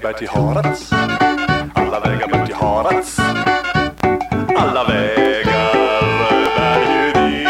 [0.00, 0.92] vägar bär till Harads.
[1.74, 3.18] Alla vägar bär till Harads.
[4.56, 5.74] Alla vägar
[6.56, 7.48] bär ju dit.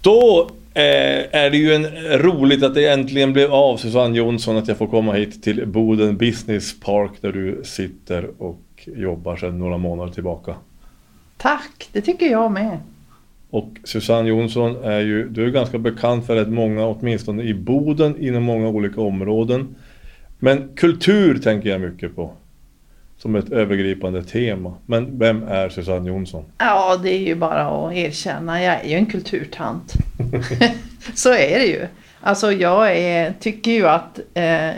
[0.00, 0.82] Då eh,
[1.42, 1.86] är det ju en,
[2.18, 6.16] roligt att det äntligen blev av Susanne Jonsson att jag får komma hit till Boden
[6.16, 10.54] Business Park där du sitter och jobbar sedan några månader tillbaka.
[11.36, 12.78] Tack, det tycker jag med.
[13.50, 18.22] Och Susanne Jonsson är ju, du är ganska bekant för rätt många, åtminstone i Boden,
[18.22, 19.74] inom många olika områden.
[20.38, 22.32] Men kultur tänker jag mycket på.
[23.18, 24.74] Som ett övergripande tema.
[24.86, 26.44] Men vem är Susanne Jonsson?
[26.58, 28.62] Ja, det är ju bara att erkänna.
[28.62, 29.92] Jag är ju en kulturtant.
[31.14, 31.86] Så är det ju.
[32.20, 34.70] Alltså jag är, tycker ju att eh,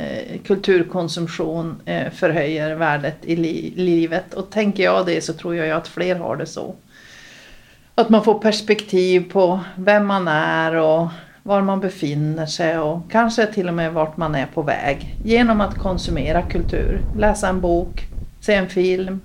[0.47, 4.35] kulturkonsumtion eh, förhöjer värdet i li livet.
[4.35, 6.75] Och tänker jag det så tror jag ju att fler har det så.
[8.01, 11.09] Att man får perspektiv på vem man är och
[11.43, 15.17] var man befinner sig och kanske till och med vart man är på väg.
[15.25, 17.01] Genom att konsumera kultur.
[17.19, 18.07] Läsa en bok,
[18.41, 19.21] se en film,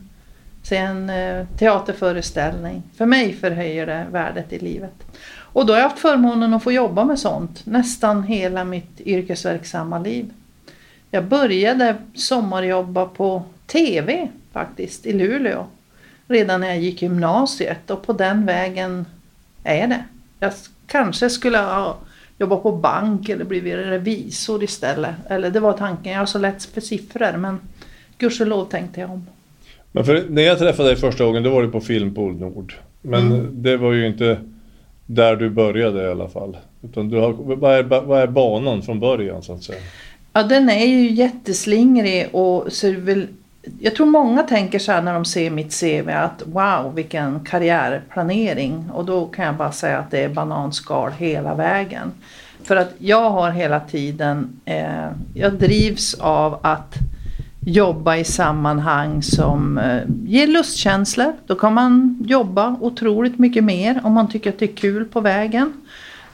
[0.64, 2.84] se en eh, teaterföreställning.
[2.98, 4.94] För mig förhöjer det värdet i livet.
[5.38, 10.00] Och då har jag haft förmånen att få jobba med sånt nästan hela mitt yrkesverksamma
[10.00, 10.34] liv.
[11.12, 15.66] Jag började sommarjobba på TV faktiskt i Luleå
[16.28, 19.06] redan när jag gick gymnasiet och på den vägen
[19.64, 20.04] är det.
[20.40, 20.52] Jag
[20.88, 21.98] kanske skulle ha
[22.38, 25.16] jobbat på bank eller blivit revisor istället.
[25.30, 27.59] Eller det var tanken, jag har så lätt för siffror men
[28.17, 29.28] gudskelov tänkte jag om.
[29.92, 32.73] Men för när jag träffade dig första gången då var det på Filmpool Nord.
[33.02, 33.48] Men Mm.
[33.64, 34.39] det var ju inte
[35.06, 36.58] där du började i alla fall.
[36.84, 39.80] Utan du har, vad, är, vad är banan från början så att säga?
[40.34, 43.28] Ja, den är ju jätteslingrig och det väl,
[43.80, 48.89] jag tror många tänker så här när de ser mitt CV att wow vilken karriärplanering
[48.94, 52.11] och då kan jag bara säga att det är bananskal hela vägen.
[52.63, 56.95] För att jag har hela tiden, eh, jag drivs av att
[57.59, 61.33] jobba i sammanhang som eh, ger lustkänslor.
[61.45, 65.21] Då kan man jobba otroligt mycket mer om man tycker att det är kul på
[65.21, 65.73] vägen.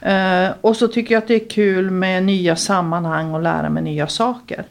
[0.00, 3.82] Eh, och så tycker jag att det är kul med nya sammanhang och lära mig
[3.82, 4.64] nya saker.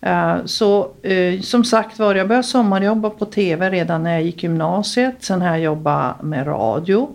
[0.00, 4.42] Eh, så eh, som sagt var, jag började sommarjobba på TV redan när jag gick
[4.42, 5.14] gymnasiet.
[5.20, 7.08] Sen har jag jobbat med radio.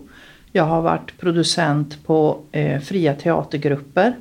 [0.52, 4.16] Jag har varit producent på eh, fria teatergrupper.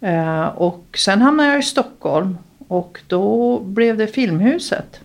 [0.00, 2.38] Eh, och sen hamnade jag i Stockholm
[2.68, 5.00] och då blev det Filmhuset.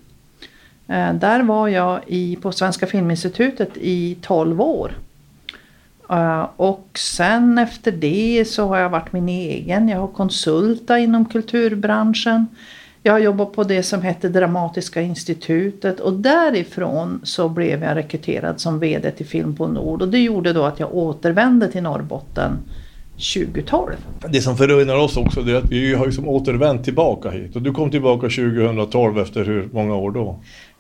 [0.88, 4.92] Eh, där var jag i, på Svenska Filminstitutet i 12 år.
[6.10, 9.90] Eh, och sen efter det så har jag varit min egen.
[9.90, 12.48] Jag har konsultat inom kulturbranschen.
[13.04, 18.60] Jag har jobbat på det som hette Dramatiska institutet och därifrån så blev jag rekryterad
[18.62, 22.52] som VD till Film på Nord och det gjorde då att jag återvände till Norrbotten
[23.34, 23.94] 2012.
[24.30, 27.56] Det som förundrar oss också det är att vi har ju som återvänt tillbaka hit.
[27.56, 30.36] Och du kom tillbaka 2012 efter hur många år då?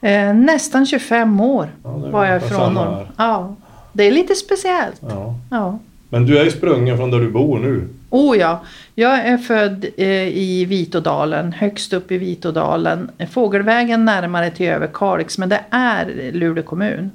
[0.07, 2.96] Eh, nästan 25 år Ja, var jag ifrån samma Norr.
[2.96, 3.07] här.
[3.18, 3.56] Ja,
[3.94, 5.01] det är lite speciellt.
[5.01, 5.36] Ja.
[5.51, 5.80] Ja.
[6.09, 7.88] Men du är ju sprungen från där du bor nu.
[8.09, 8.62] Oh ja,
[8.96, 13.12] jag är född eh, i Vitådalen, högst upp i Vitådalen.
[13.31, 17.12] Fågelvägen närmare till Överkalix, men det är Luleå kommun.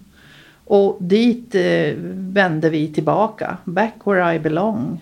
[0.65, 1.93] Och dit eh,
[2.33, 5.00] vände vi tillbaka, back where I belong.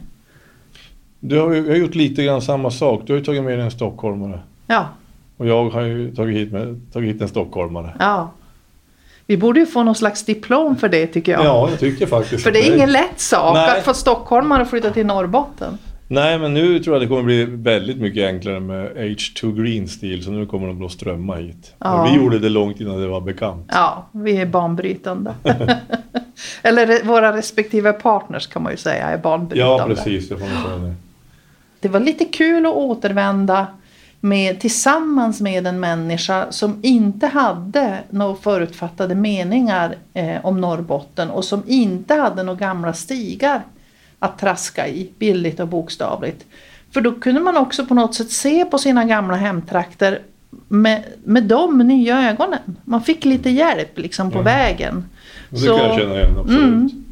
[1.21, 3.03] Du har ju har gjort lite grann samma sak.
[3.07, 4.41] Du har ju tagit med dig en stockholmare.
[4.67, 4.89] Ja,
[5.37, 7.95] Och jag har ju tagit hit, med, tagit hit en stockholmare.
[7.99, 8.31] ja.
[9.27, 11.45] Vi borde ju få någon slags diplom för det tycker jag.
[11.45, 13.79] Ja, jag tycker faktiskt För det är ingen lätt sak Nej.
[13.79, 15.79] att få stockholmare att flytta till Norrbotten.
[16.09, 20.23] Nej, men nu tror jag det kommer bli väldigt mycket enklare med H2 Green Steel.
[20.23, 21.75] Så nu kommer de att strömma hit.
[21.79, 22.09] Ja.
[22.11, 23.71] Vi gjorde det långt innan det var bekant.
[23.73, 25.35] Ja, vi är banbrytande.
[26.63, 29.83] Eller våra respektive partners kan man ju säga är banbrytande.
[29.83, 30.29] Ja, precis.
[30.29, 30.95] Det får man säga nu.
[31.81, 33.67] Det var lite kul att återvända
[34.25, 41.45] med, tillsammans med en människa som inte hade några förutfattade meningar eh, om Norrbotten och
[41.45, 43.63] som inte hade några gamla stigar
[44.19, 46.47] att traska i, bildligt och bokstavligt.
[46.91, 50.19] För då kunde man också på något sätt se på sina gamla hemtrakter
[50.69, 52.77] med, med de nya ögonen.
[52.85, 54.45] Man fick lite hjälp liksom på Mm.
[54.55, 55.05] vägen.
[55.51, 56.63] Det kan jag känna igen absolut.
[56.63, 57.05] Mm.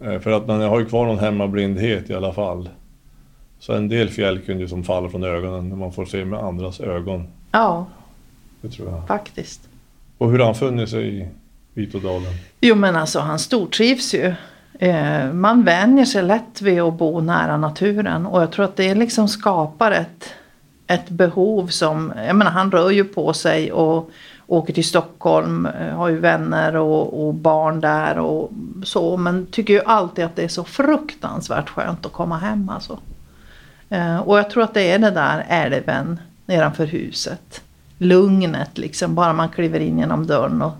[0.00, 2.68] Eh, För att man har ju kvar någon hemmablindhet i alla fall.
[3.60, 6.40] Så en del fjäll kunde ju som falla från ögonen när man får se med
[6.40, 7.26] andras ögon.
[7.52, 7.86] Ja,
[8.60, 9.06] Det tror jag.
[9.06, 9.60] faktiskt.
[10.18, 11.28] Och hur har han funnit sig i
[11.74, 12.32] Vitådalen?
[12.60, 14.34] Jo men alltså han stortrivs ju.
[14.78, 18.94] Eh, man vänjer sig lätt vid att bo nära naturen och jag tror att det
[18.94, 20.34] liksom skapar ett,
[20.86, 24.10] ett behov som, jag menar han rör ju på sig och
[24.46, 28.50] åker till Stockholm, eh, har ju vänner och, och barn där och
[28.84, 32.98] så men tycker ju alltid att det är så fruktansvärt skönt att komma hem alltså.
[33.90, 37.62] Eh, och jag tror att det är det där älven nedanför huset.
[37.98, 40.72] Lugnet liksom, bara man kliver in genom dörren och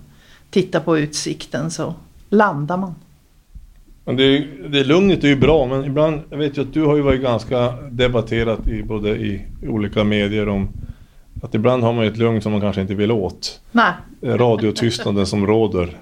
[0.50, 1.94] tittar på utsikten så
[2.28, 2.94] landar man.
[4.04, 6.84] Men det, är- det lugnet är ju bra men ibland, jag vet ju att du
[6.84, 10.68] har ju varit ganska debatterat i både i olika medier om
[11.42, 13.60] att ibland har man ju ett lugn som man kanske inte vill åt.
[13.72, 13.92] Nej,
[14.22, 15.96] Eh, Radiotystnaden som råder.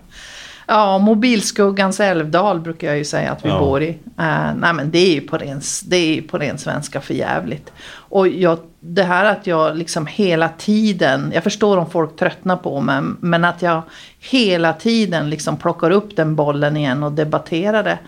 [0.71, 3.59] Ja, mobilskuggans älvdal brukar jag ju säga att vi Ja.
[3.59, 3.89] bor i.
[3.89, 7.73] Uh, nej men det är ju på ren, det är på ren svenska för jävligt.
[7.91, 12.81] Och jag, det här att jag liksom hela tiden, jag förstår om folk tröttnar på
[12.81, 13.83] mig, men att jag
[14.21, 17.99] hela tiden liksom plockar upp den bollen igen och debatterar det.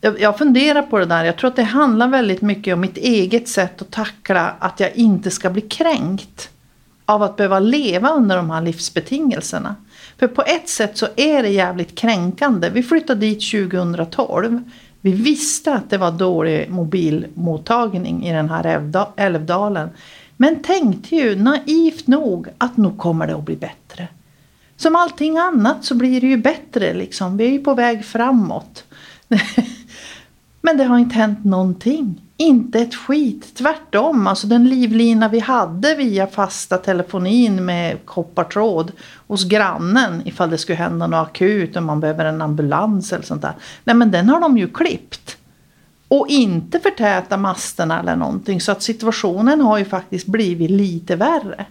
[0.00, 2.96] Jag, jag funderar på det där, jag tror att det handlar väldigt mycket om mitt
[2.96, 6.50] eget sätt att tackla att jag inte ska bli kränkt
[7.04, 9.74] av att behöva leva under de här livsbetingelserna.
[10.18, 12.70] För på ett sätt så är det jävligt kränkande.
[12.70, 14.62] Vi flyttade dit 2012.
[15.00, 19.90] Vi visste att det var dålig mobilmottagning i den här älvdalen.
[20.36, 24.08] Men tänkte ju naivt nog att nu kommer det att bli bättre.
[24.76, 27.36] Som allting annat så blir det ju bättre liksom.
[27.36, 28.84] Vi är ju på väg framåt.
[30.60, 32.20] Men det har inte hänt någonting.
[32.40, 33.54] Inte ett skit.
[33.54, 34.26] Tvärtom.
[34.26, 38.92] Alltså den livlina vi hade via fasta telefonin med koppartråd
[39.26, 43.42] hos grannen ifall det skulle hända något akut och man behöver en ambulans eller sånt
[43.42, 43.52] där.
[43.84, 45.36] Nej men den har de ju klippt.
[46.08, 48.60] Och inte förtäta masterna eller någonting.
[48.60, 51.66] Så att situationen har ju faktiskt blivit lite värre.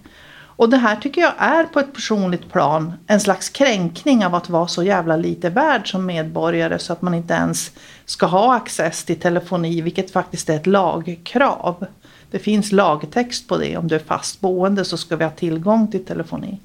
[0.57, 4.49] Och det här tycker jag är på ett personligt plan en slags kränkning av att
[4.49, 7.71] vara så jävla lite värd som medborgare så att man inte ens
[8.07, 11.86] ska ha access till telefoni, vilket faktiskt är ett lagkrav.
[12.31, 13.77] Det finns lagtext på det.
[13.77, 16.59] Om du är fast boende så ska vi ha tillgång till telefoni.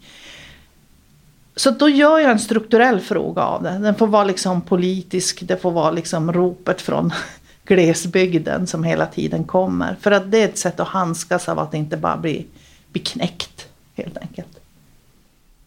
[1.56, 3.79] Så då gör jag en strukturell fråga av det.
[3.79, 7.12] Den får vara liksom politisk, det får vara liksom ropet från
[7.65, 9.97] glesbygden som hela tiden kommer.
[10.00, 12.47] För att det är ett sätt att handskas av att inte bara bli,
[12.93, 14.59] bli knäckt helt enkelt.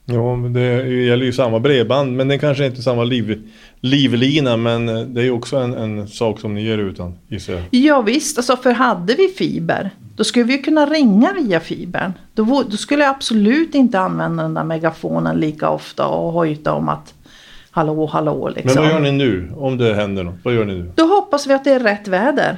[0.06, 3.50] Ja, men det gäller ju samma bredband men det kanske inte är samma liv,
[3.86, 7.54] livlina men eh, det är ju också en, en sak som ni ger utan gissar
[7.54, 7.64] jag.
[7.72, 12.14] Ja, visst, alltså för hade vi fiber då skulle vi ju kunna ringa via fibern.
[12.34, 16.90] Då, då skulle jag absolut inte använda den där megafonen lika ofta och hojta om
[16.90, 17.14] att
[17.72, 18.72] hallå, hallå liksom.
[18.74, 20.36] Men vad gör ni nu om det händer något?
[20.44, 20.92] Vad gör ni nu?
[20.96, 22.58] Då hoppas vi att det är rätt väder.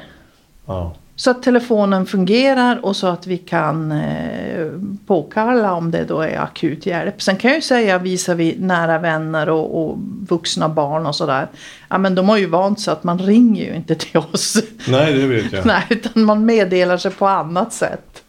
[0.65, 0.95] Ja.
[1.19, 4.67] Så att telefonen fungerar och så att vi kan eh,
[5.05, 7.21] påkalla om det då är akut hjälp.
[7.21, 9.97] Sen kan jag ju säga visar vi nära vänner och, och
[10.29, 11.47] vuxna barn och sådär.
[11.89, 14.57] Ja men de har ju vant sig att man ringer ju inte till oss.
[14.87, 15.65] Nej, det vet jag.
[15.65, 18.23] Nej, utan man meddelar sig på annat sätt.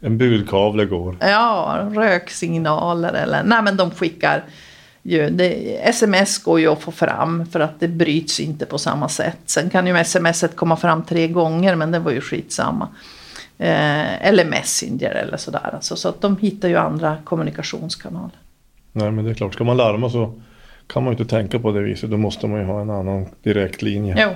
[0.00, 1.16] En budkavle går.
[1.20, 4.44] Ja, röksignaler eller nej men de skickar
[5.06, 9.08] ju, det, sms går ju att få fram för att det bryts inte på samma
[9.08, 9.38] sätt.
[9.46, 12.88] Sen kan ju smset komma fram tre gånger men det var ju skitsamma.
[13.58, 15.70] Eh, eller Messenger eller sådär.
[15.74, 18.38] Alltså, så att de hittar ju andra kommunikationskanaler.
[18.92, 19.54] Nej, men det är klart.
[19.54, 20.32] Ska man larma så
[20.86, 22.10] kan man ju inte tänka på det viset.
[22.10, 24.16] Då måste man ju ha en annan direktlinje.
[24.18, 24.30] Jo,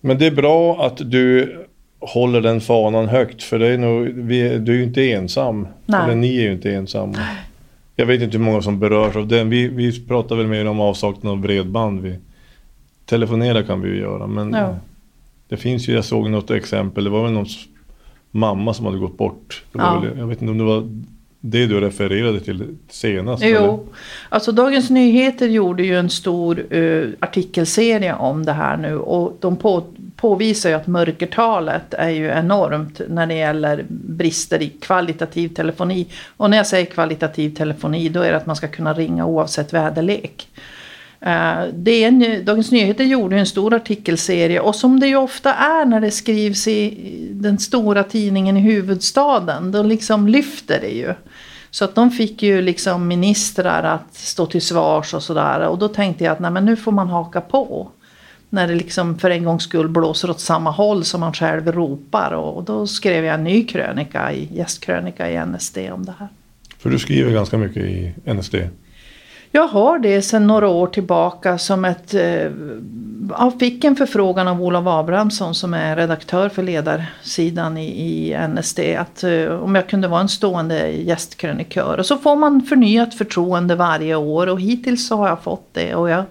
[0.00, 1.56] Men det är bra att du
[2.00, 3.42] håller den fanan högt.
[3.42, 5.68] För det är nog, vi, du är ju inte ensam.
[5.86, 6.00] Nej.
[6.04, 7.18] Eller ni är ju inte ensamma.
[8.00, 9.50] Jag vet inte hur många som berörs av den.
[9.50, 12.00] Vi, vi pratar väl mer om avsaknad av bredband.
[12.00, 12.18] Vi,
[13.06, 14.26] telefonera kan vi ju göra.
[14.26, 14.74] Men Ja.
[15.48, 17.04] det finns ju, jag såg något exempel.
[17.04, 17.58] Det var väl någons
[18.30, 19.64] mamma som hade gått bort.
[19.72, 20.00] Ja.
[20.00, 20.88] väl, jag vet inte om det var
[21.40, 23.42] det du refererade till senast.
[23.42, 23.66] eller?
[23.66, 23.86] Jo,
[24.28, 29.56] alltså Dagens Nyheter gjorde ju en stor eh, artikelserie om det här nu och de
[29.56, 29.82] på,
[30.20, 36.06] påvisar ju att mörkertalet är ju enormt när det gäller brister i kvalitativ telefoni.
[36.36, 39.72] Och när jag säger kvalitativ telefoni då är det att man ska kunna ringa oavsett
[39.72, 40.48] väderlek.
[41.20, 45.54] Eh, det är en, Dagens Nyheter gjorde en stor artikelserie och som det ju ofta
[45.54, 49.72] är när det skrivs i den stora tidningen i huvudstaden.
[49.72, 51.14] Då liksom lyfter det ju.
[51.70, 55.68] Så att de fick ju liksom ministrar att stå till svars och sådär.
[55.68, 57.90] Och då tänkte jag att nej, men nu får man haka på.
[58.50, 62.32] När det liksom för en gångs skull blåser åt samma håll som man själv ropar.
[62.32, 66.28] Och, då skrev jag en ny krönika, i, gästkrönika i NSD om det här.
[66.78, 68.54] För du skriver ganska mycket i NSD.
[69.52, 72.14] Jag har det sedan några år tillbaka som ett...
[72.14, 72.50] Eh,
[73.38, 78.80] jag fick en förfrågan av Olof Abrahamsson som är redaktör för ledarsidan i, i NSD.
[78.98, 81.98] Att, eh, om jag kunde vara en stående gästkrönikör.
[81.98, 85.94] Och så får man förnyat förtroende varje år och hittills så har jag fått det.
[85.94, 86.24] Och jag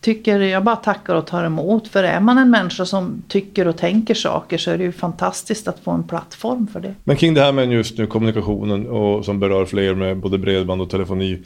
[0.00, 1.88] tycker, jag bara tackar och tar emot.
[1.88, 5.68] För är man en människa som tycker och tänker saker så är det ju fantastiskt
[5.68, 6.94] att få en plattform för det.
[7.04, 10.82] Men kring det här med just nu kommunikationen och som berör fler med både bredband
[10.82, 11.38] och telefoni.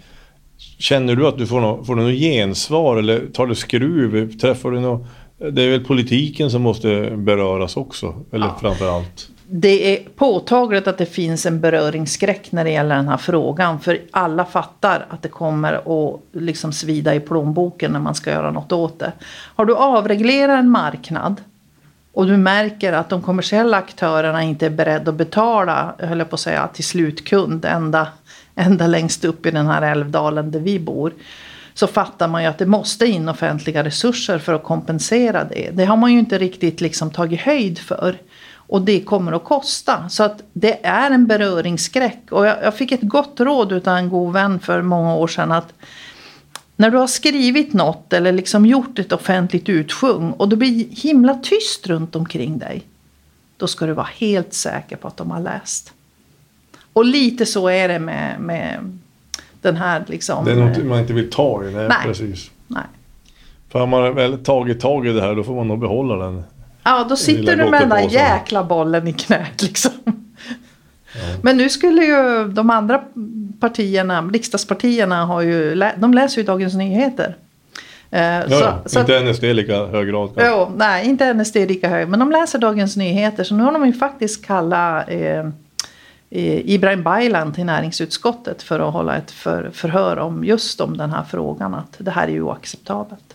[0.78, 4.38] Känner du att du får något, får du något gensvar eller tar du skruv?
[4.38, 5.06] Träffar du något?
[5.52, 8.56] Det är väl politiken som måste beröras också, eller Ja.
[8.60, 9.28] framför allt.
[9.46, 13.80] Det är påtagligt att det finns en beröringsskräck när det gäller den här frågan.
[13.80, 18.50] För alla fattar att det kommer att liksom svida i plånboken när man ska göra
[18.50, 19.12] något åt det.
[19.54, 21.40] Har du avreglerat en marknad
[22.12, 26.34] och du märker att de kommersiella aktörerna inte är beredda att betala, höll jag på
[26.34, 28.08] att säga, till slutkund ända,
[28.54, 31.12] ända längst upp i den här älvdalen där vi bor.
[31.74, 35.70] Så fattar man ju att det måste in offentliga resurser för att kompensera det.
[35.72, 38.16] Det har man ju inte riktigt liksom tagit höjd för.
[38.74, 40.08] Och det kommer att kosta.
[40.08, 42.18] Så att det är en beröringsskräck.
[42.30, 45.52] Och jag, jag fick ett gott råd utav en god vän för många år sedan.
[45.52, 45.74] att
[46.76, 51.34] när du har skrivit något eller liksom gjort ett offentligt utsjung och det blir himla
[51.34, 52.82] tyst runt omkring dig.
[53.56, 55.92] Då ska du vara helt säker på att de har läst.
[56.92, 58.98] Och lite så är det med, med
[59.60, 60.44] den här liksom.
[60.44, 61.98] Det är något man inte vill ta i, nej, Nej.
[62.04, 62.50] precis.
[62.66, 62.84] Nej.
[63.68, 66.42] För har man väl tagit tag i det här då får man nog behålla den.
[66.84, 69.90] Ja, då sitter du med den där jäkla bollen i knät liksom.
[71.42, 73.02] Men nu skulle ju de andra
[73.60, 77.36] partierna, riksdagspartierna, har ju, de läser ju Dagens Nyheter.
[78.10, 78.82] Ja, så- ja.
[78.86, 80.28] så att- inte NSD i lika hög grad.
[80.34, 80.52] kanske.
[80.52, 82.08] Jo, nej, inte NSD lika hög.
[82.08, 83.44] Men de läser Dagens Nyheter.
[83.44, 88.92] Så nu har de ju faktiskt kallat eh, eh, Ibrahim Baylan till näringsutskottet för att
[88.92, 91.74] hålla ett för, förhör om just om den här frågan.
[91.74, 93.33] Att det här är ju oacceptabelt.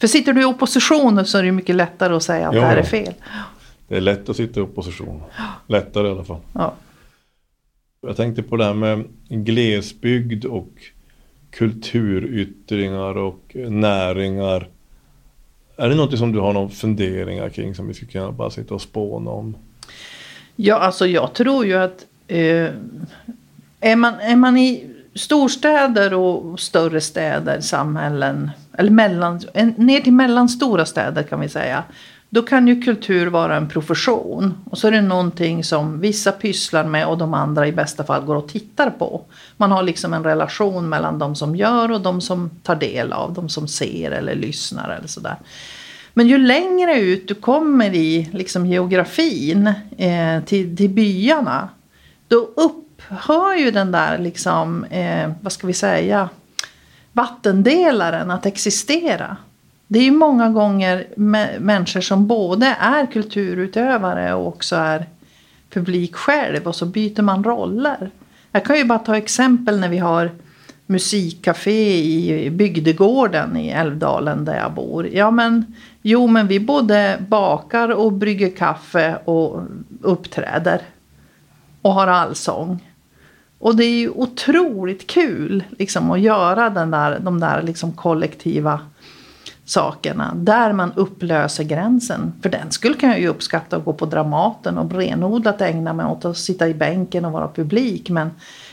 [0.00, 2.60] För sitter du i opposition så är det mycket lättare att säga att Ja.
[2.60, 3.14] det här är fel.
[3.88, 5.22] Det är lätt att sitta i opposition.
[5.66, 6.40] Lättare i alla fall.
[6.54, 6.74] Ja.
[8.06, 10.68] Jag tänkte på det här med glesbygd och
[11.50, 14.68] kulturyttringar och näringar.
[15.76, 18.74] Är det något som du har någon funderingar kring som vi skulle kunna bara sitta
[18.74, 19.56] och spåna om?
[20.56, 22.68] Ja, alltså jag tror ju att eh,
[23.80, 29.40] är, man, är man i storstäder och större städer, samhällen, eller mellan,
[29.76, 31.84] ner till mellanstora städer kan vi säga.
[32.32, 34.54] Då kan ju kultur vara en profession.
[34.70, 38.24] Och så är det någonting som vissa pysslar med och de andra i bästa fall
[38.24, 39.22] går och tittar på.
[39.56, 43.34] Man har liksom en relation mellan de som gör och de som tar del av,
[43.34, 45.36] de som ser eller lyssnar eller sådär.
[46.14, 49.66] Men ju längre ut du kommer i liksom geografin
[49.98, 51.68] eh, till, till byarna.
[52.28, 52.50] Då
[53.10, 56.28] hör ju den där liksom, eh, vad ska vi säga,
[57.12, 59.36] vattendelaren att existera.
[59.86, 61.06] Det är ju många gånger
[61.60, 65.06] människor som både är kulturutövare och också är
[65.70, 68.10] publik själv och så byter man roller.
[68.52, 70.30] Jag kan ju bara ta exempel när vi har
[70.86, 75.08] musikcafé i bygdegården i Älvdalen där jag bor.
[75.08, 79.62] Ja men, jo men vi både bakar och brygger kaffe och
[80.00, 80.80] uppträder.
[81.82, 82.89] Och har allsång.
[83.60, 88.80] Och det är ju otroligt kul liksom, att göra den där, de där liksom, kollektiva
[89.64, 90.34] sakerna.
[90.36, 92.32] Där man upplöser gränsen.
[92.42, 96.06] För den skulle kan jag ju uppskatta att gå på Dramaten och renodlat ägna mig
[96.06, 98.10] åt att sitta i bänken och vara publik.
[98.10, 98.30] Men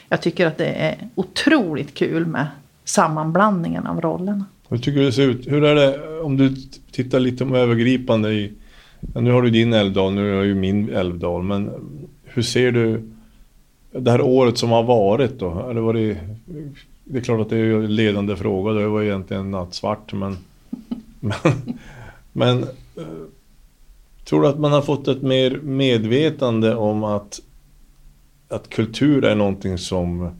[0.09, 2.47] jag tycker att det är otroligt kul med
[2.85, 4.45] sammanblandningen av rollerna.
[4.69, 5.47] Hur tycker du det ser ut?
[5.47, 6.55] Hur är det om du
[6.91, 8.53] tittar lite om övergripande i...
[9.13, 11.43] Ja, nu har du din älvdal, nu har jag ju min älvdal.
[11.43, 11.71] Men
[12.23, 13.03] hur ser du
[13.99, 15.49] det här året som har varit då?
[15.49, 16.17] Har det, varit,
[17.03, 18.71] det är klart att det är en ledande fråga.
[18.71, 20.13] Det var egentligen nattsvart.
[20.13, 20.37] Men,
[21.19, 21.79] men,
[22.33, 22.63] men
[22.95, 23.03] eh,
[24.25, 27.39] tror du att man har fått ett mer medvetande om att,
[28.49, 30.31] att kultur är någonting som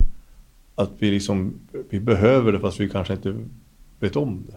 [0.76, 1.54] att vi liksom
[1.90, 3.36] vi behöver det fast vi kanske inte
[4.00, 4.54] vet om det.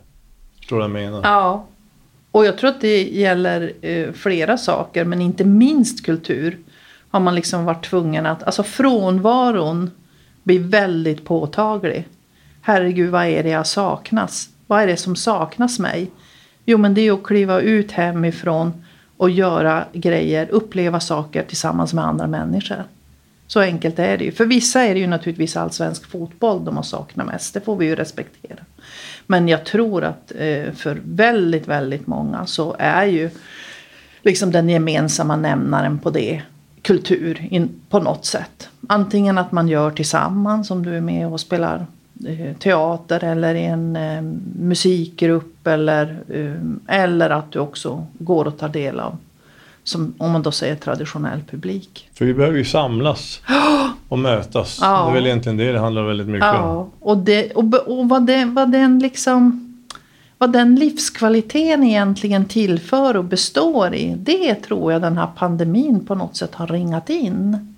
[0.59, 1.21] Förstår du vad jag menar?
[1.23, 1.67] Ja.
[2.31, 6.59] Och jag tror att det gäller eh, flera saker, men inte minst kultur.
[7.11, 9.91] Har man liksom varit tvungen att, alltså frånvaron
[10.43, 12.09] blir väldigt påtaglig.
[12.63, 14.49] Herregud, vad är det jag saknas?
[14.67, 16.11] Vad är det som saknas mig?
[16.65, 18.85] Jo, men det är att kliva ut hemifrån
[19.17, 22.85] och göra grejer, uppleva saker tillsammans med andra människor.
[23.47, 24.33] Så enkelt är det ju.
[24.33, 27.55] För vissa är det ju naturligtvis allsvensk fotboll de har saknat mest.
[27.55, 28.61] Det får vi ju respektera.
[29.27, 33.31] Men jag tror att eh, för väldigt, väldigt många så är ju
[34.23, 36.43] liksom den gemensamma nämnaren på det
[36.83, 38.69] kultur in, på något sätt.
[38.87, 41.87] Antingen att man gör tillsammans om du är med och spelar
[42.27, 44.23] eh, teater eller i en eh,
[44.61, 49.17] musikgrupp eller, eh, eller att du också går och tar del av
[49.85, 52.09] som om man då säger traditionell publik.
[52.15, 53.41] För vi behöver ju samlas
[54.09, 54.79] och mötas.
[54.83, 55.05] Ja.
[55.05, 56.55] Det är väl egentligen det det handlar väldigt mycket om.
[56.55, 59.70] Ja, och, det, och, och vad, det, vad den liksom
[60.41, 64.15] vad den livskvaliteten egentligen tillför och består i.
[64.19, 67.75] Det tror jag den här pandemin på något sätt har ringat in.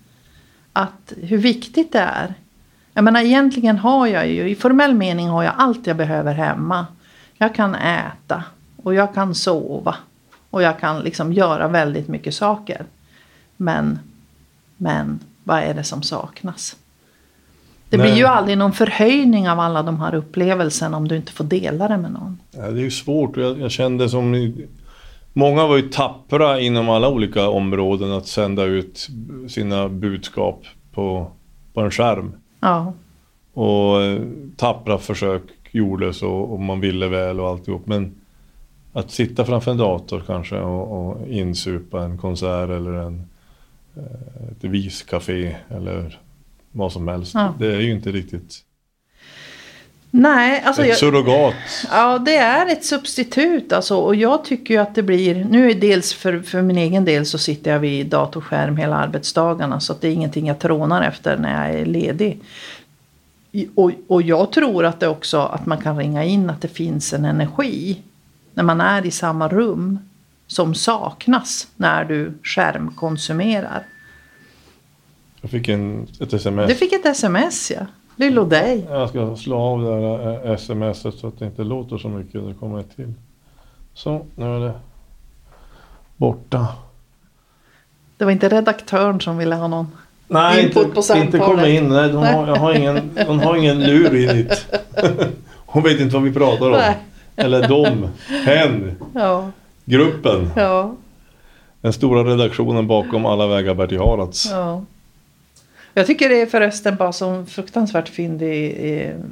[0.72, 2.34] Att hur viktigt det är.
[2.94, 6.86] Jag menar egentligen har jag ju, i formell mening har jag allt jag behöver hemma.
[7.34, 8.44] Jag kan äta
[8.82, 9.96] och jag kan sova.
[10.50, 12.84] Och jag kan liksom göra väldigt mycket saker.
[13.56, 13.98] Men,
[14.76, 16.76] men vad är det som saknas?
[17.92, 18.06] Det Nej.
[18.06, 21.88] blir ju aldrig någon förhöjning av alla de här upplevelserna om du inte får dela
[21.88, 22.38] det med någon.
[22.50, 23.36] Ja, det är ju svårt.
[23.36, 24.52] Jag, jag kände som...
[25.32, 29.08] Många var ju tappra inom alla olika områden att sända ut
[29.48, 31.30] sina budskap på,
[31.74, 32.32] på en skärm.
[32.60, 32.92] Ja,
[33.52, 34.20] Och eh,
[34.56, 37.86] tappra försök gjordes och, och man ville väl och alltihop.
[37.86, 38.14] Men
[38.92, 43.28] att sitta framför en dator kanske och, och insupa en konsert eller en,
[43.96, 46.18] eh, ett viscafé eller
[46.72, 47.34] vad som helst.
[47.34, 47.54] Ja.
[47.58, 48.64] Det är ju inte riktigt
[50.12, 51.54] nej alltså ett jag, surrogat.
[51.90, 53.96] Ja, det är ett substitut alltså.
[53.96, 57.26] Och jag tycker ju att det blir, nu är dels för, för min egen del
[57.26, 59.80] så sitter jag vid datorskärm hela arbetsdagarna.
[59.80, 62.40] Så det är ingenting jag trånar efter när jag är ledig.
[63.74, 67.12] Och, och jag tror att det också att man kan ringa in att det finns
[67.12, 68.02] en energi.
[68.54, 69.98] När man är i samma rum.
[70.46, 73.82] Som saknas när du skärmkonsumerar.
[75.42, 76.68] Jag fick en, ett sms.
[76.68, 77.86] Du fick ett sms ja.
[78.16, 78.86] Lillo dig.
[78.90, 82.46] Jag ska slå av det här eh, smset så att det inte låter så mycket.
[82.46, 83.12] Det kommer ett till.
[83.94, 84.72] Så, nu är det
[86.16, 86.66] borta.
[88.16, 89.86] Det var inte redaktören som ville ha någon.
[90.28, 91.34] Nej, Input inte, på samtalet.
[91.34, 91.88] inte komma in.
[91.88, 94.66] Nej, de har, jag har ingen, de har ingen lur i dit.
[95.66, 96.72] Hon vet inte vad vi pratar om.
[96.72, 96.96] Nej.
[97.36, 98.08] Eller de,
[98.44, 99.50] hen, Ja,
[99.84, 100.50] gruppen.
[100.56, 100.94] ja.
[101.80, 104.50] Den stora redaktionen bakom Alla vägar bär till Harads.
[104.50, 104.82] Ja.
[105.94, 108.76] Jag tycker det är förresten bara som fruktansvärt fyndig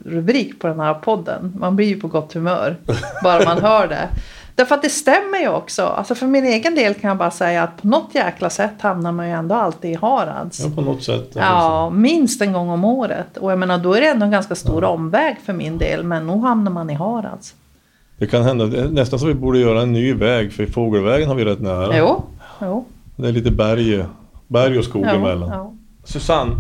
[0.05, 1.53] rubrik på den här podden.
[1.59, 2.77] Man blir ju på gott humör
[3.23, 4.09] bara man hör det.
[4.55, 5.83] Därför att det stämmer ju också.
[5.83, 9.13] Alltså för min egen del kan jag bara säga att på något jäkla sätt hamnar
[9.13, 10.61] man ju ändå alltid i Harads.
[10.61, 11.31] Ja, på något sätt.
[11.35, 13.37] Ja, minst en gång om året.
[13.37, 16.05] Och jag menar då är det ändå en ganska stor omväg för min del.
[16.05, 17.55] Men nog hamnar man i Harads.
[18.19, 18.67] Det kan hända.
[18.91, 20.53] Nästan så vi borde göra en ny väg.
[20.53, 21.97] För Fågelvägen har vi rätt nära.
[21.99, 22.23] Jo,
[22.61, 22.85] jo.
[23.17, 24.05] Det är lite berg,
[24.49, 25.49] berg och skog Ja, emellan.
[25.49, 25.73] ja.
[26.05, 26.57] Susanne,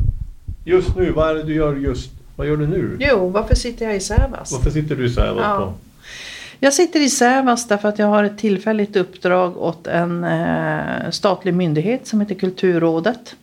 [0.65, 2.11] just nu, vad är det du gör just?
[2.37, 2.97] Vad gör du nu?
[3.01, 4.53] Jo, varför sitter jag i Sävast?
[4.53, 5.75] Varför sitter du i Sävast Ja.
[6.63, 11.55] Jag sitter i Sävast därför att jag har ett tillfälligt uppdrag åt en eh, statlig
[11.55, 13.37] myndighet som heter Kulturrådet.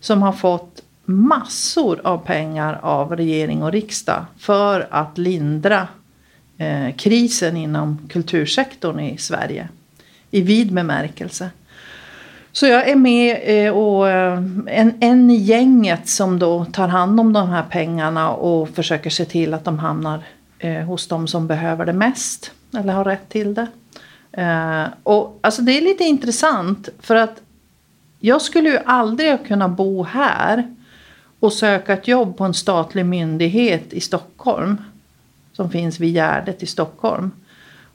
[0.00, 5.88] Som har fått massor av pengar av regering och riksdag för att lindra
[6.58, 9.68] eh, krisen inom kultursektorn i Sverige.
[10.30, 11.50] I vid bemärkelse.
[12.56, 17.20] Så jag är med eh, och eh, en, en i gänget som då tar hand
[17.20, 20.22] om de här pengarna och försöker se till att de hamnar
[20.58, 22.50] eh, hos de som behöver det mest.
[22.78, 23.66] Eller har rätt till det.
[25.02, 27.42] Och alltså det är lite intressant för att
[28.20, 30.74] jag skulle ju aldrig kunna bo här
[31.40, 34.76] och söka ett jobb på en statlig myndighet i Stockholm.
[35.52, 37.30] Som finns vid Gärdet i Stockholm.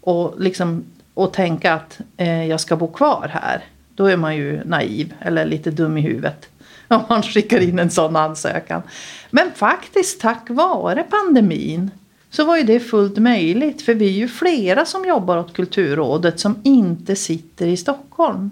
[0.02, 3.64] Och, liksom, och tänka att eh, jag ska bo kvar här.
[4.02, 6.50] Då är man ju naiv eller lite dum i huvudet.
[6.88, 8.82] Om man skickar in en sån ansökan.
[9.30, 11.92] Men faktiskt tack vare pandemin
[12.30, 13.82] så var ju det fullt möjligt.
[13.82, 18.52] För vi är ju flera som jobbar åt Kulturrådet som inte sitter i Stockholm.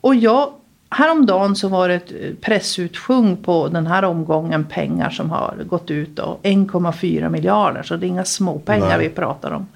[0.00, 0.52] Och jag,
[0.90, 5.90] häromdagen så var det ett eh, pressutschung på den här omgången pengar som har gått
[5.90, 6.16] ut.
[6.16, 6.38] då.
[6.42, 9.08] 1,4 miljarder, så det är inga småpengar Nej.
[9.08, 9.66] vi pratar om.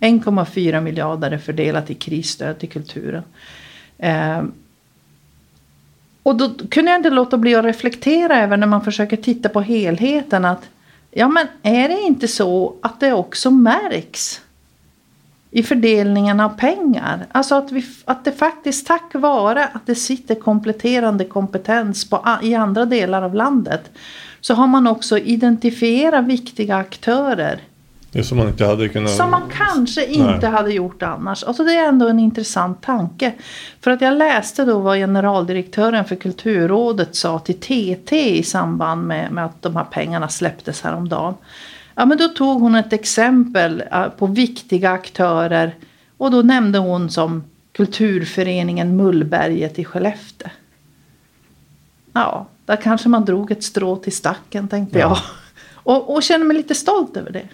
[0.00, 3.22] 1,4 miljarder är fördelat i krisstöd till kulturen.
[3.98, 4.42] Eh,
[6.22, 9.60] och då kunde jag inte låta bli att reflektera över när man försöker titta på
[9.60, 10.68] helheten att
[11.10, 14.40] ja men är det inte så att det också märks
[15.50, 17.26] i fördelningen av pengar.
[17.32, 22.54] Alltså att, vi, att det faktiskt tack vare att det sitter kompletterande kompetens på, i
[22.54, 23.90] andra delar av landet
[24.40, 27.60] så har man också identifierat viktiga aktörer
[28.16, 29.10] det som man inte hade kunnat...
[29.10, 30.50] som man kanske inte Nej.
[30.50, 31.44] hade gjort annars.
[31.44, 33.32] Alltså det är ändå en intressant tanke.
[33.80, 39.32] För att jag läste då vad generaldirektören för Kulturrådet sa till TT i samband med,
[39.32, 41.34] med att de här pengarna släpptes häromdagen.
[41.94, 45.74] Ja men då tog hon ett exempel eh, på viktiga aktörer.
[46.16, 50.48] Och då nämnde hon som Kulturföreningen Mullberget i Skellefteå.
[52.12, 55.08] Ja, där kanske man drog ett strå till stacken tänkte Ja.
[55.08, 55.18] jag.
[55.74, 57.48] Och, och känner mig lite stolt över det.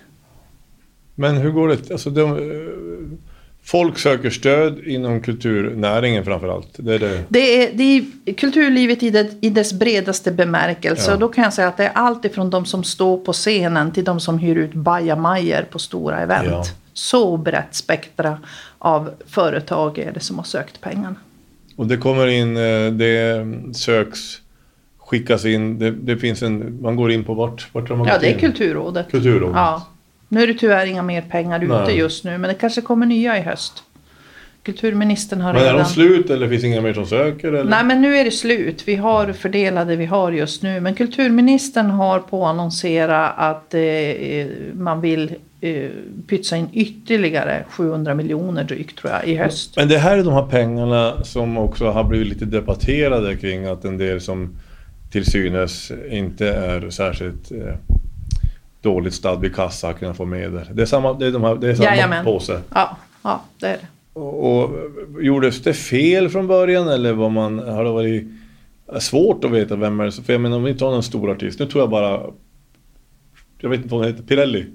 [1.23, 1.91] Men hur går det?
[1.91, 3.19] Alltså de, eh,
[3.65, 6.69] folk söker stöd inom kulturnäringen framförallt.
[6.77, 7.25] Det är det.
[7.29, 11.11] Det är, det är kulturlivet i, det, i dess bredaste bemärkelse.
[11.11, 11.15] Ja.
[11.15, 13.93] Och då kan jag säga att det är allt ifrån de som står på scenen
[13.93, 16.49] till de som hyr ut bajamajor på stora event.
[16.51, 16.65] Ja.
[16.93, 18.39] Så brett spektra
[18.79, 21.17] av företag är det som har sökt pengarna.
[21.77, 24.41] Och det kommer in, eh, det söks
[24.99, 25.79] skickas in.
[25.79, 28.33] Det, det finns en, man går in på vart, vart har man Ja, det är
[28.33, 28.39] in?
[28.39, 29.11] Kulturrådet.
[29.11, 29.57] Kulturrådet.
[29.57, 29.87] Ja.
[30.33, 31.99] Nu är det tyvärr inga mer pengar ute Nej.
[31.99, 33.83] just nu, men det kanske kommer nya i höst.
[34.63, 35.79] Kulturministern har Men är redan...
[35.79, 37.53] de slut eller finns inga mer som söker?
[37.53, 37.71] Eller?
[37.71, 38.83] Nej men nu är det slut.
[38.87, 40.81] Vi har fördelade vi har just nu.
[40.81, 43.81] Men kulturministern har påannonserat att eh,
[44.75, 45.91] man vill eh,
[46.27, 49.77] pytsa in ytterligare 700 miljoner drygt tror jag i höst.
[49.77, 53.85] Men det här är de här pengarna som också har blivit lite debatterade kring att
[53.85, 54.57] en del som
[55.11, 57.75] till synes inte är särskilt eh,
[58.83, 60.69] dåligt stad vid kassa har kunnat få medel.
[60.73, 62.25] Det är samma, det är de här, det är samma Jajamän.
[62.25, 62.61] påse.
[62.75, 63.87] Ja, ja det är det.
[64.21, 64.71] Och, och
[65.21, 68.27] gjordes det fel från början eller var man, har det varit
[68.99, 71.59] svårt att veta vem är det För jag menar om vi tar någon stor artist,
[71.59, 72.21] nu tror jag bara
[73.63, 74.67] jag vet inte vad hon heter, Pirelli.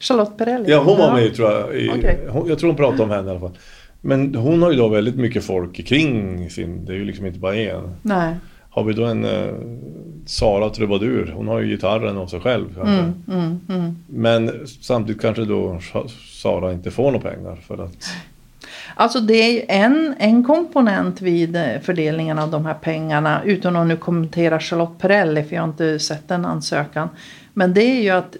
[0.00, 0.70] Charlotte Perrelli.
[0.70, 1.76] Ja, hon var med tror jag.
[1.76, 2.18] I, Okej.
[2.28, 3.58] hon, jag tror hon pratade om henne i alla fall.
[4.00, 7.38] Men hon har ju då väldigt mycket folk kring sin, det är ju liksom inte
[7.38, 7.94] bara en.
[8.02, 8.34] Nej.
[8.74, 9.54] Har vi då en eh,
[10.26, 12.80] Sara Trubadur, hon har ju gitarren av sig själv.
[12.80, 13.96] Mm, mm, mm.
[14.06, 16.08] Men samtidigt kanske då Sa-
[16.42, 18.08] Sara inte får några pengar för att...
[18.94, 23.42] Alltså det är en, en komponent vid eh, fördelningen av de här pengarna.
[23.44, 27.08] Utan att nu kommentera Charlotte Perrelli för jag har inte sett den ansökan.
[27.54, 28.36] Men det är ju att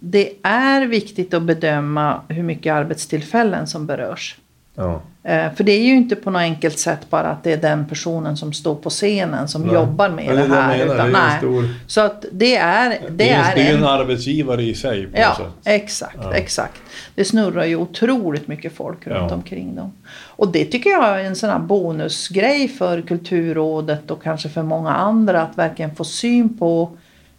[0.00, 4.36] det är viktigt att bedöma hur mycket arbetstillfällen som berörs.
[4.76, 5.00] Ja.
[5.22, 7.86] Eh, För det är ju inte på något enkelt sätt bara att det är den
[7.86, 9.74] personen som står på scenen som Nej.
[9.74, 10.78] jobbar med Men det här.
[10.78, 11.38] menar, utan, det är nej.
[11.38, 15.18] stor- Så att det är, det Det är, är, en en arbetsgivare i sig på
[15.20, 15.46] Ja, sätt.
[15.64, 16.34] exakt, Ja.
[16.34, 16.80] exakt.
[17.14, 19.34] Det snurrar ju otroligt mycket folk runt Ja.
[19.36, 19.92] omkring dem.
[20.26, 24.90] Och det tycker jag är en sån här bonusgrej för Kulturrådet och kanske för många
[24.94, 26.90] andra att verkligen få syn på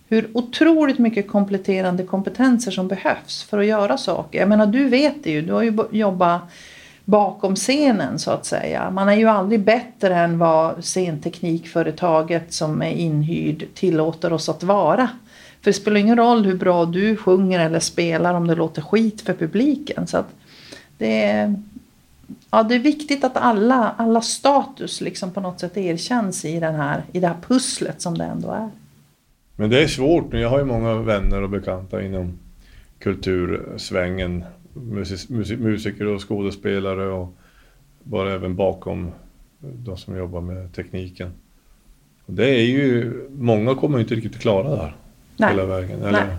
[0.10, 4.40] hur otroligt mycket kompletterande kompetenser som behövs för att göra saker.
[4.40, 5.42] Jag menar, du vet det ju.
[5.42, 6.42] Du har ju jobbat
[7.08, 8.92] bakom scenen så att säga.
[8.92, 15.10] Man är ju aldrig bättre än vad scenteknikföretaget som är inhyrd tillåter oss att vara.
[15.62, 19.22] För det spelar ingen roll hur bra du sjunger eller spelar om det låter skit
[19.22, 20.08] för publiken.
[20.08, 20.28] Så att
[20.98, 21.56] det, är,
[22.52, 26.76] ja, det är viktigt att alla, alla status liksom på något sätt erkänns i, den
[26.76, 28.70] här, i det här pusslet som det ändå är.
[29.56, 30.40] Men det är svårt nu.
[30.40, 32.40] Jag har ju många vänner och bekanta inom
[33.00, 34.44] kultursvängen.
[34.82, 37.38] Musis, musik, musiker och skådespelare och
[38.04, 39.12] bara även bakom
[39.60, 41.32] de som jobbar med tekniken.
[42.26, 44.96] Och det är ju, många kommer ju inte riktigt klara det här
[45.38, 45.50] Nej.
[45.50, 46.00] hela vägen.
[46.00, 46.26] Eller?
[46.26, 46.38] Nej.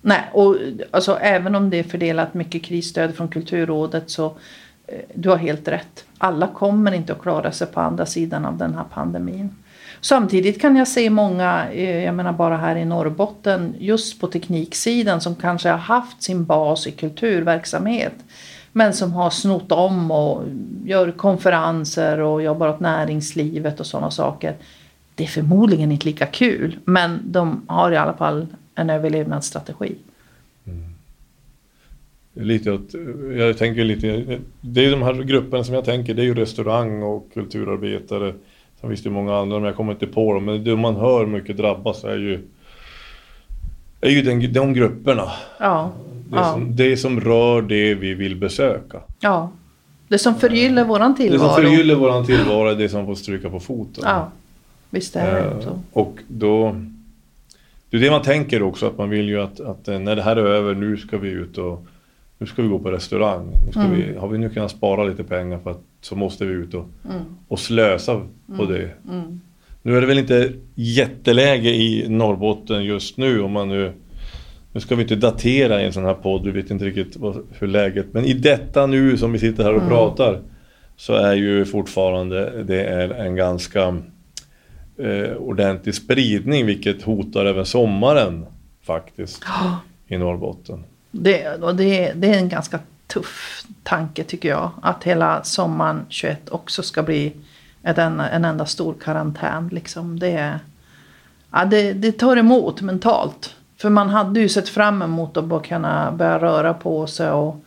[0.00, 0.56] Nej, och
[0.90, 4.26] alltså, även om det är fördelat mycket krisstöd från Kulturrådet så
[4.86, 6.04] eh, du har helt rätt.
[6.18, 9.50] Alla kommer inte att klara sig på andra sidan av den här pandemin.
[10.00, 15.20] Samtidigt kan jag se många, eh, jag menar bara här i Norrbotten, just på tekniksidan
[15.20, 18.14] som kanske har haft sin bas i kulturverksamhet.
[18.72, 20.42] Men som har snott om och
[20.84, 24.54] gör konferenser och jobbar åt näringslivet och sådana saker.
[25.14, 29.94] Det är förmodligen inte lika kul, men de har i alla fall en överlevnadsstrategi.
[30.66, 30.84] Mm.
[32.34, 32.94] Lite åt,
[33.36, 37.02] jag tänker lite, det är de här grupperna som jag tänker, det är ju restaurang
[37.02, 38.34] och kulturarbetare.
[38.88, 40.44] Det ju många andra, men jag kommer inte på dem.
[40.44, 42.40] Men det man hör mycket drabbas är ju,
[44.00, 45.30] är ju den, de grupperna.
[45.60, 45.90] Ja,
[46.30, 48.98] Det, ja, som, det som rör det vi vill besöka.
[49.20, 49.50] ja.
[50.08, 51.54] Det som förgyller våran Det som tillvaro.
[51.54, 54.04] förgyller våran tillvaro är det som får stryka på foten.
[54.06, 54.30] Ja,
[54.90, 55.78] visst är det Eh, så.
[55.92, 56.76] och då...
[57.90, 60.36] Det är det man tänker också, att man vill ju att, att när det här
[60.36, 61.86] är över, nu ska vi ut och
[62.38, 63.52] nu ska vi gå på restaurang.
[63.66, 63.96] Nu ska Mm.
[63.96, 66.86] vi, har vi nu kunnat spara lite pengar för att så måste vi ut och,
[67.10, 68.90] Mm, och slösa på det.
[69.10, 69.40] mm.
[69.82, 73.92] Nu är det väl inte jätteläge i Norrbotten just nu om man nu
[74.72, 77.42] nu ska vi inte datera i en sån här podd, vi vet inte riktigt vad,
[77.58, 79.88] hur läget Men i detta nu som vi sitter här och Mm.
[79.88, 80.40] pratar
[80.96, 83.96] Så är ju fortfarande det är en ganska
[84.98, 88.46] eh, ordentlig spridning vilket hotar även sommaren
[88.82, 90.84] faktiskt Ja, i Norrbotten.
[91.20, 94.70] Det, och det, det är en ganska tuff tanke tycker jag.
[94.82, 97.32] Att hela sommaren 21 också ska bli
[97.82, 99.68] ett, en, en enda stor karantän.
[99.72, 100.18] Liksom.
[100.18, 100.58] Det,
[101.52, 103.54] ja, det, det tar emot mentalt.
[103.78, 107.64] För man hade ju sett fram emot att bara kunna börja röra på sig och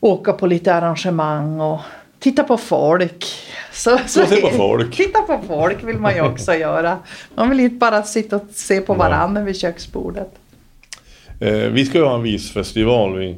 [0.00, 1.80] åka på lite arrangemang och
[2.18, 3.26] titta på folk.
[3.72, 4.96] Så, Så se på folk.
[4.96, 6.98] Titta på folk vill man ju också göra.
[7.34, 10.38] Man vill inte bara sitta och se på varandra vid köksbordet.
[11.42, 13.36] Eh, vi ska ju ha en visfestival vi,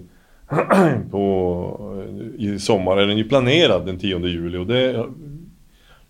[1.10, 2.04] på,
[2.38, 5.06] i sommar, är den ju planerad den 10 juli och det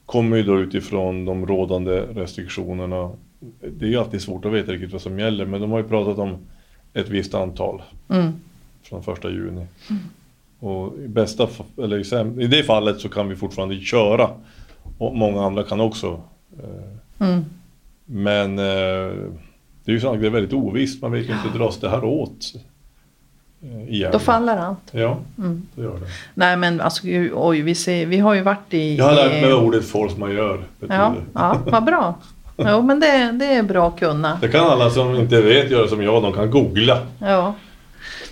[0.07, 3.11] kommer ju då utifrån de rådande restriktionerna.
[3.61, 5.89] Det är ju alltid svårt att veta riktigt vad som gäller men de har ju
[5.89, 6.37] pratat om
[6.95, 8.33] ett visst antal Mm.
[8.83, 9.67] från första juni.
[10.59, 11.49] Och i bästa,
[11.83, 14.31] eller i, det fallet så kan vi fortfarande köra
[14.99, 16.21] och många andra kan också
[16.63, 17.45] eh, Mm.
[18.07, 19.13] Men eh,
[19.85, 22.05] det är ju så, det är väldigt ovisst, man vet ju inte dras det här
[22.05, 22.53] åt.
[23.63, 24.13] eh, Igen.
[24.13, 24.79] Då faller allt.
[24.91, 25.63] Ja, Mm.
[25.75, 26.07] det gör det.
[26.35, 27.03] Nej men alltså
[27.35, 28.97] oj, vi, ser, vi har ju varit i...
[28.97, 30.97] Jag har lärt mig ordet force majeure betyder.
[31.03, 32.15] Ja, ja vad bra.
[32.57, 34.39] Jo men det, det är bra att kunna.
[34.41, 36.99] Det kan alla som inte vet göra som jag, de kan googla.
[37.19, 37.55] Ja.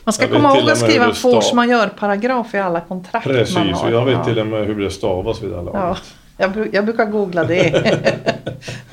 [0.04, 3.56] Man ska Jag komma ihåg och att skriva force majeure-paragraf i alla kontrakt man Precis,
[3.56, 3.86] har.
[3.86, 4.24] och jag vet ja.
[4.24, 6.02] till och med hur det stavas vid det här laget.
[6.42, 7.82] Ja, jag, jag brukar googla det.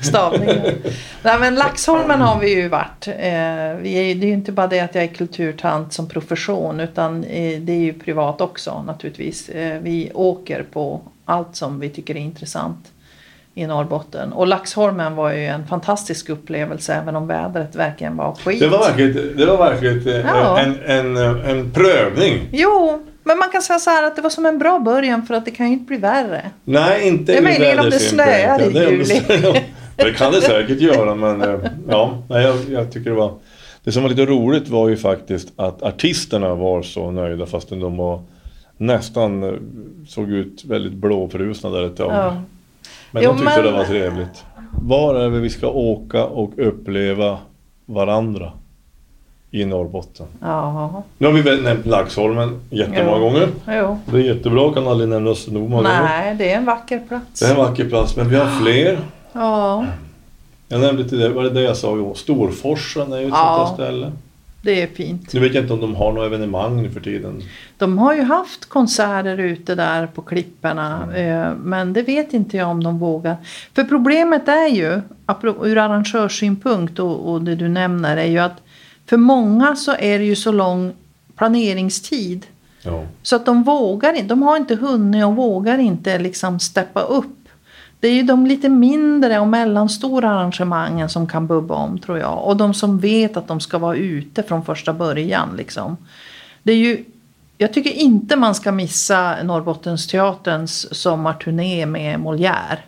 [0.00, 0.60] Stavningen.
[1.22, 3.08] Nej men Laxholmen har vi ju varit.
[3.08, 3.14] Eh,
[3.82, 7.24] vi är, det är ju inte bara det att jag är kulturtant som profession utan
[7.24, 9.48] eh, det är ju privat också naturligtvis.
[9.48, 12.92] Eh, vi åker på allt som vi tycker är intressant
[13.54, 14.32] i Norrbotten.
[14.32, 18.60] Och Laxholmen var ju en fantastisk upplevelse även om vädret verkligen var skit.
[18.60, 20.58] Det var verkligen, det var verkligen eh, Ja.
[20.58, 22.48] en, en, en prövning.
[22.52, 25.34] Jo, men man kan säga så här att det var som en bra början för
[25.34, 26.50] att det kan ju inte bli värre.
[26.64, 28.68] Nej, inte Det är ur möjligen om det vädersynpunkt.
[28.70, 29.62] snöar i juli.
[29.96, 33.34] Det kan det säkert göra men eh, ja, nej, jag, jag tycker det var
[33.84, 37.96] Det som var lite roligt var ju faktiskt att artisterna var så nöjda fastän de
[37.96, 38.20] var
[38.76, 39.52] nästan eh,
[40.08, 42.12] såg ut väldigt blåfrusna där ett tag.
[42.12, 42.42] Ja.
[43.10, 44.44] Men Jo, de tyckte men- det var trevligt.
[44.82, 47.38] Var är det vi ska åka och uppleva
[47.86, 48.52] varandra
[49.50, 50.26] i Norrbotten?
[50.40, 51.02] Ja.
[51.18, 53.18] Nu har vi nämnt Laxholmen jättemånga Ja.
[53.18, 53.48] gånger.
[53.68, 53.98] Jo.
[54.06, 56.02] Det är jättebra, kan aldrig nämnas nog många gånger.
[56.02, 57.40] Nej, det är en vacker plats.
[57.40, 58.98] Det är en vacker plats, men vi har fler.
[59.32, 59.84] Ja,
[60.68, 61.96] Jag nämnde till det, var det det jag sa?
[61.96, 63.64] Jo, Storforsen är ju ett Ja.
[63.66, 64.12] sånt där ställe.
[64.62, 65.32] det är fint.
[65.32, 67.42] Nu vet jag inte om de har några evenemang nu för tiden.
[67.78, 71.08] De har ju haft konserter ute där på klipporna.
[71.16, 73.36] eh, Men det vet inte jag om de vågar.
[73.74, 75.00] För problemet är ju,
[75.62, 78.62] ur arrangörssynpunkt och, och det du nämner, är ju att
[79.10, 80.92] för många så är det ju så lång
[81.36, 82.46] planeringstid.
[82.82, 83.04] Ja.
[83.22, 87.48] Så att de vågar inte, de har inte hunnit och vågar inte liksom steppa upp.
[88.00, 92.44] Det är ju de lite mindre och mellanstora arrangemangen som kan bubba om tror jag.
[92.44, 95.96] Och de som vet att de ska vara ute från första början liksom.
[96.62, 97.04] Det är ju,
[97.58, 102.78] jag tycker inte man ska missa Norrbottensteaterns sommarturné med Molière.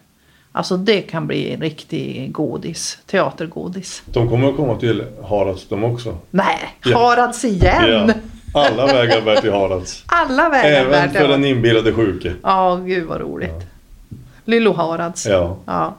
[0.53, 4.03] Alltså det kan bli riktig godis, teatergodis.
[4.07, 6.19] De kommer att komma till Harads de också.
[6.31, 6.99] Nej, Ja.
[6.99, 8.09] Harads igen!
[8.09, 8.15] Ja.
[8.55, 10.03] Alla vägar bär till Harads.
[10.07, 12.35] Alla vägar Även värt för den inbillade sjuke.
[12.43, 13.67] Ja, gud vad roligt.
[14.45, 15.27] Lillo Harads.
[15.27, 15.57] Ja.
[15.67, 15.97] Ja.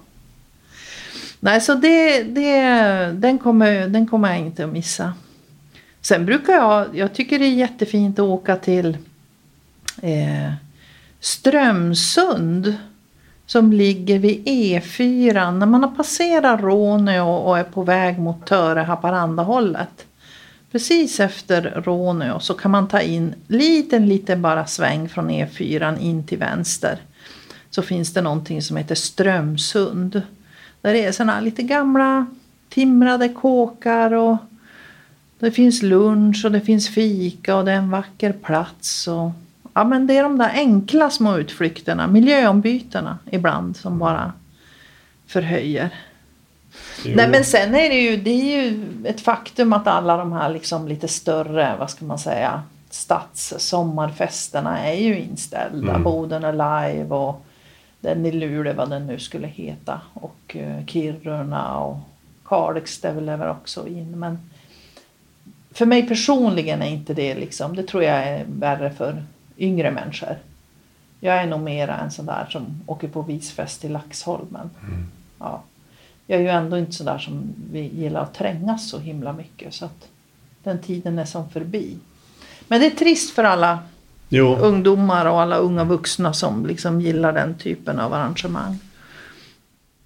[1.39, 2.61] Nej, så det, det,
[3.13, 5.13] den, kommer, den kommer jag inte att missa.
[6.01, 8.97] Sen brukar jag, jag tycker det är jättefint att åka till
[10.01, 10.51] eh,
[11.19, 12.75] Strömsund.
[13.45, 18.79] Som ligger vid E4 när man har passerat Råneå och är på väg mot Töre
[18.79, 20.05] Haparanda hållet.
[20.71, 26.27] Precis efter Råneå så kan man ta in liten, liten bara sväng från E4 in
[26.27, 26.99] till vänster
[27.75, 30.21] så finns det någonting som heter Strömsund.
[30.81, 32.25] Där det är såna lite gamla
[32.69, 34.37] timrade kåkar och
[35.39, 39.07] det finns lunch och det finns fika och det är en vacker plats.
[39.07, 39.31] Och,
[39.73, 44.33] ja, men det är de där enkla små utflykterna, miljöombytena ibland som bara
[45.27, 45.89] förhöjer.
[47.05, 47.13] Jo.
[47.15, 50.49] Nej men sen är det ju, det är ju ett faktum att alla de här
[50.49, 55.89] liksom lite större, vad ska man säga, stadssommarfesterna är ju inställda.
[55.89, 56.03] Mm.
[56.03, 57.45] Boden är live och
[57.99, 61.97] den i Luleå vad den nu skulle heta och eh, Kiruna och
[62.45, 64.19] Kalix det är väl också in.
[64.19, 64.49] Men
[65.71, 69.23] för mig personligen är inte det liksom, det tror jag är värre för
[69.57, 70.37] yngre människor.
[71.19, 74.69] Jag är nog mera en sån där som åker på visfest i Laxholmen.
[75.39, 75.63] Ja.
[76.27, 79.85] Jag är ju ändå inte sådär som vi gillar att trängas så himla mycket så
[79.85, 80.07] att
[80.63, 81.97] den tiden är som förbi.
[82.67, 83.79] Men det är trist för alla
[84.29, 84.55] Jo.
[84.55, 88.77] ungdomar och alla unga vuxna som liksom gillar den typen av arrangemang.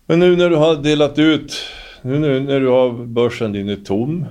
[0.06, 1.54] Men nu när du har delat ut,
[2.02, 4.26] nu, nu när du har börsen din är tom.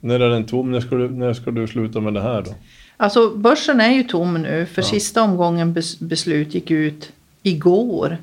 [0.00, 0.70] När är den tom?
[0.70, 2.50] När ska du, när ska du sluta med det här då?
[2.96, 4.88] Alltså börsen är ju tom nu för Ja.
[4.88, 8.18] sista omgången bes- beslut gick ut igår.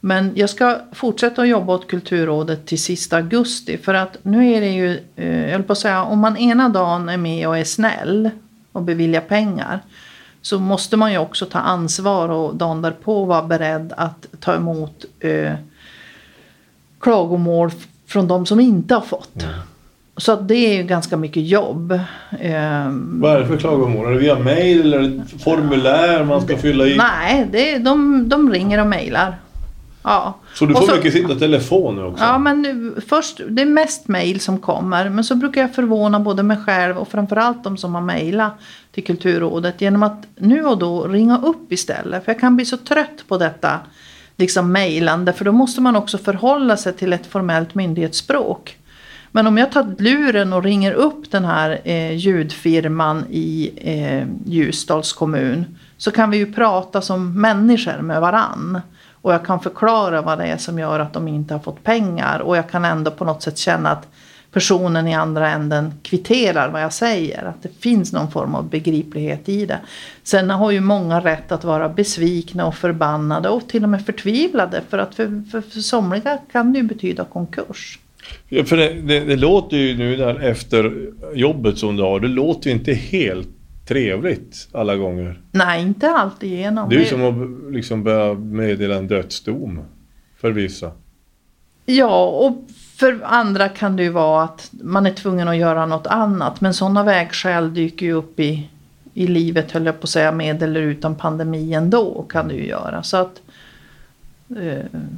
[0.00, 3.78] Men jag ska fortsätta att jobba åt Kulturrådet till sista augusti.
[3.78, 6.68] För att nu är det ju, eh, jag höll på att säga, om man ena
[6.68, 8.30] dagen är med och är snäll
[8.72, 9.80] och beviljar pengar.
[10.42, 15.04] Så måste man ju också ta ansvar och dagen därpå vara beredd att ta emot
[15.20, 15.52] eh,
[17.00, 17.70] klagomål
[18.06, 19.44] från de som inte har fått.
[20.16, 21.98] Så det är ju ganska mycket jobb.
[22.40, 24.06] Ehm, Vad är det för klagomål?
[24.06, 26.96] Är det via mail eller det formulär man ska fylla i?
[26.96, 29.36] Nej, det, de, de ringer och mejlar.
[30.04, 30.34] Ja.
[30.54, 32.24] Så du får så- mycket sitta telefon nu också?
[32.24, 35.08] Ja, men nu, först, det är mest mejl som kommer.
[35.08, 38.52] Men så brukar jag förvåna både mig själv och framförallt de som har mejlat
[38.92, 42.24] till Kulturrådet genom att nu och då ringa upp istället.
[42.24, 43.80] För jag kan bli så trött på detta
[44.36, 48.76] liksom mejlande för då måste man också förhålla sig till ett formellt myndighetsspråk.
[49.34, 55.12] Men om jag tar luren och ringer upp den här eh, ljudfirman i eh, Ljusdals
[55.12, 58.80] kommun så kan vi ju prata som människor med varann.
[59.10, 62.38] Och jag kan förklara vad det är som gör att de inte har fått pengar
[62.38, 64.08] och jag kan ändå på något sätt känna att
[64.52, 67.44] personen i andra änden kvitterar vad jag säger.
[67.44, 69.78] Att det finns någon form av begriplighet i det.
[70.22, 74.82] Sen har ju många rätt att vara besvikna och förbannade och till och med förtvivlade.
[74.88, 77.98] För att för, för, för somliga kan det ju betyda konkurs.
[78.48, 82.28] Ja, för det, det, det låter ju nu där efter jobbet som du har, det
[82.28, 83.48] låter ju inte helt
[83.88, 85.40] trevligt alla gånger.
[85.50, 86.88] Nej, inte alltid igenom.
[86.88, 89.80] Det är ju som att liksom börja meddela en dödsdom
[90.40, 90.90] för vissa.
[91.86, 96.06] Ja, och för andra kan det ju vara att man är tvungen att göra något
[96.06, 96.60] annat.
[96.60, 98.68] Men sådana vägskäl dyker ju upp i,
[99.14, 102.66] i livet, höll jag på att säga, med eller utan pandemi ändå kan det ju
[102.66, 103.02] göra.
[103.02, 103.42] Så att,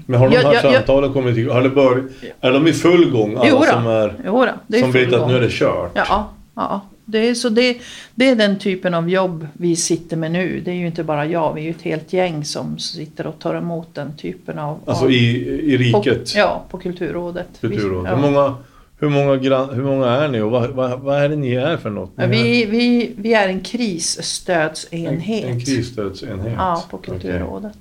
[0.06, 0.72] Men har de här ja, ja.
[0.72, 1.54] samtalen kommit igång?
[1.54, 2.04] Har det börjat,
[2.40, 3.36] är de i full gång?
[3.36, 3.64] Alla Jo då.
[3.64, 5.28] som, är, jo då, det är som vet att gång.
[5.28, 5.90] nu är det kört?
[5.94, 6.80] Ja, ja.
[7.06, 7.78] Det är, så det,
[8.14, 10.60] det är den typen av jobb vi sitter med nu.
[10.64, 13.38] Det är ju inte bara jag, vi är ju ett helt gäng som sitter och
[13.38, 14.78] tar emot den typen av...
[14.86, 16.34] Alltså av, i, i på, riket?
[16.34, 17.46] Ja, på Kulturrådet.
[17.60, 18.10] Kulturrådet.
[18.10, 18.16] Ja.
[18.16, 18.54] Hur, många,
[18.98, 21.76] hur, många gran, hur många är ni och vad, vad, vad är det ni är
[21.76, 22.16] för något?
[22.16, 25.44] Ni Ja, är vi, vi, vi är en en, krisstödsenhet.
[25.44, 26.54] en krisstödsenhet?
[26.56, 26.98] Ja, på.
[26.98, 27.76] Kulturrådet.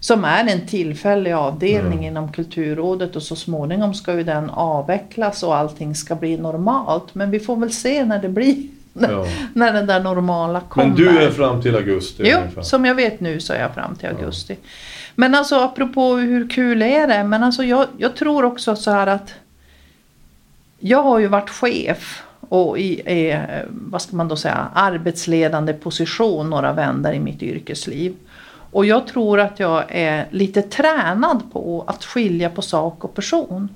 [0.00, 2.04] Som är en tillfällig avdelning Mm.
[2.04, 7.14] inom Kulturrådet och så småningom ska ju den avvecklas och allting ska bli normalt.
[7.14, 8.56] Men vi får väl se när det blir.
[8.92, 9.26] När, Ja.
[9.54, 10.86] när den där normala kommer.
[10.86, 12.62] Men du är fram till augusti Jo, ungefär?
[12.62, 14.56] som jag vet nu så är jag fram till augusti.
[15.14, 17.24] Men alltså apropå hur kul är det?
[17.24, 19.34] Men alltså jag, jag tror också så här att
[20.78, 23.38] jag har ju varit chef och i, eh,
[23.70, 28.14] vad ska man då säga, arbetsledande position några vändor i mitt yrkesliv.
[28.70, 33.68] Och jag tror att jag är lite tränad på att skilja på sak och person.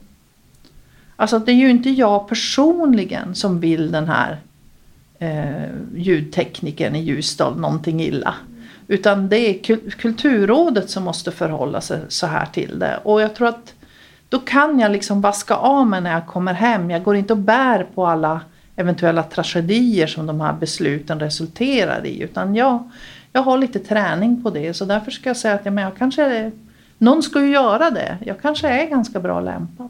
[1.16, 4.38] Alltså det är ju inte jag personligen som vill den här
[5.18, 8.35] eh, ljudteknikern i Ljusdal någonting illa.
[8.88, 13.00] Utan det är kul- Kulturrådet som måste förhålla sig så här till det.
[13.02, 13.74] Och jag tror att
[14.28, 16.90] då kan jag liksom vaska av mig när jag kommer hem.
[16.90, 18.40] Jag går inte och bär på alla
[18.76, 22.22] eventuella tragedier som de här besluten resulterar i.
[22.22, 22.90] Utan jag,
[23.35, 24.75] jag har lite träning på det.
[24.75, 26.53] Så därför ska jag säga att ja, men jag kanske är,
[26.99, 28.18] någon ska ju göra det.
[28.27, 29.88] Jag kanske är ganska bra lämpad.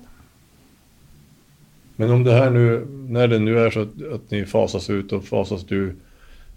[1.96, 5.12] Men om det här nu, när det nu är så att, att ni fasas ut
[5.12, 5.96] och fasas du,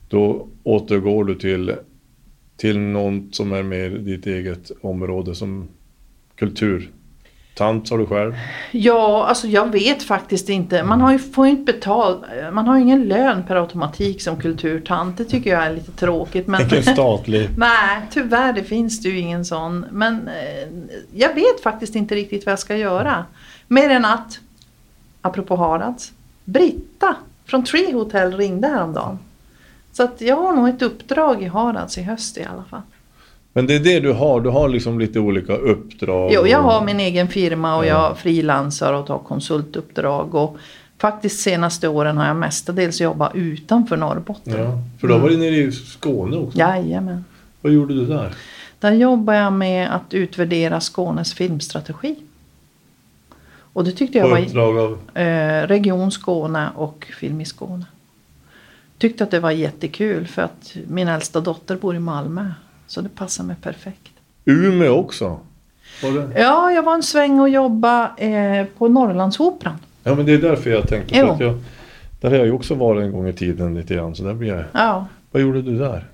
[0.10, 1.76] då återgår du till,
[2.58, 5.68] till något som är mer ditt eget område som
[6.36, 6.92] kultur.
[7.58, 8.36] Tant har du själv.
[8.72, 10.84] Ja, alltså jag vet faktiskt inte.
[10.84, 12.22] Man har ju, får inte betalt.
[12.52, 15.18] Man har ju ingen lön per automatik som kulturtant.
[15.18, 16.48] Det tycker jag är lite tråkigt.
[16.48, 17.50] Men, Vilken statlig.
[17.58, 19.86] nej, tyvärr det finns det ju ingen sån.
[19.92, 20.68] Men eh,
[21.16, 23.26] jag vet faktiskt inte riktigt vad jag ska göra.
[23.68, 24.40] Mer än att,
[25.22, 26.12] apropå Harads,
[26.46, 27.16] Britta
[27.46, 29.20] från Tree Hotel ringde häromdagen.
[29.92, 32.82] Så att jag har nog ett uppdrag i Harads i höst i alla fall.
[33.58, 36.32] Men det är det du har, du har liksom lite olika uppdrag.
[36.34, 37.90] Jo, jag har min egen firma och Ja.
[37.90, 40.36] jag frilansar och tar konsultuppdrag.
[40.36, 40.58] Och
[40.98, 44.60] faktiskt senaste åren har jag mestadels jobbat utanför Norrbotten.
[44.64, 46.58] Ja, för du har varit nere i Skåne också.
[46.58, 47.26] Jajamän.
[47.62, 48.34] Vad gjorde du där?
[48.80, 52.16] Där jobbar jag med att utvärdera Skånes filmstrategi.
[53.74, 54.98] Och det tyckte jag var uppdrag av...
[55.22, 57.86] eh, Region Skåne och Film i Skåne.
[58.98, 62.52] Tyckte att det var jättekul för att min äldsta dotter bor i Malmö.
[62.88, 64.12] Så det passar mig perfekt.
[64.46, 65.40] Umeå också?
[66.36, 69.78] Ja, jag var en sväng och jobba eh, på Norrlandsoperan.
[70.04, 71.16] Ja, men det är därför jag tänkte.
[71.16, 71.60] För att jag,
[72.22, 74.16] där har jag ju också varit en gång i tiden lite grann.
[74.16, 74.64] Så där blir jag...
[74.72, 76.06] Ja, Vad gjorde du där?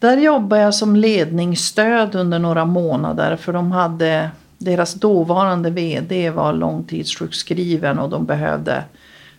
[0.00, 6.52] Där jobbade jag som ledningsstöd under några månader för de hade deras dåvarande VD var
[6.52, 8.84] långtidssjukskriven och de behövde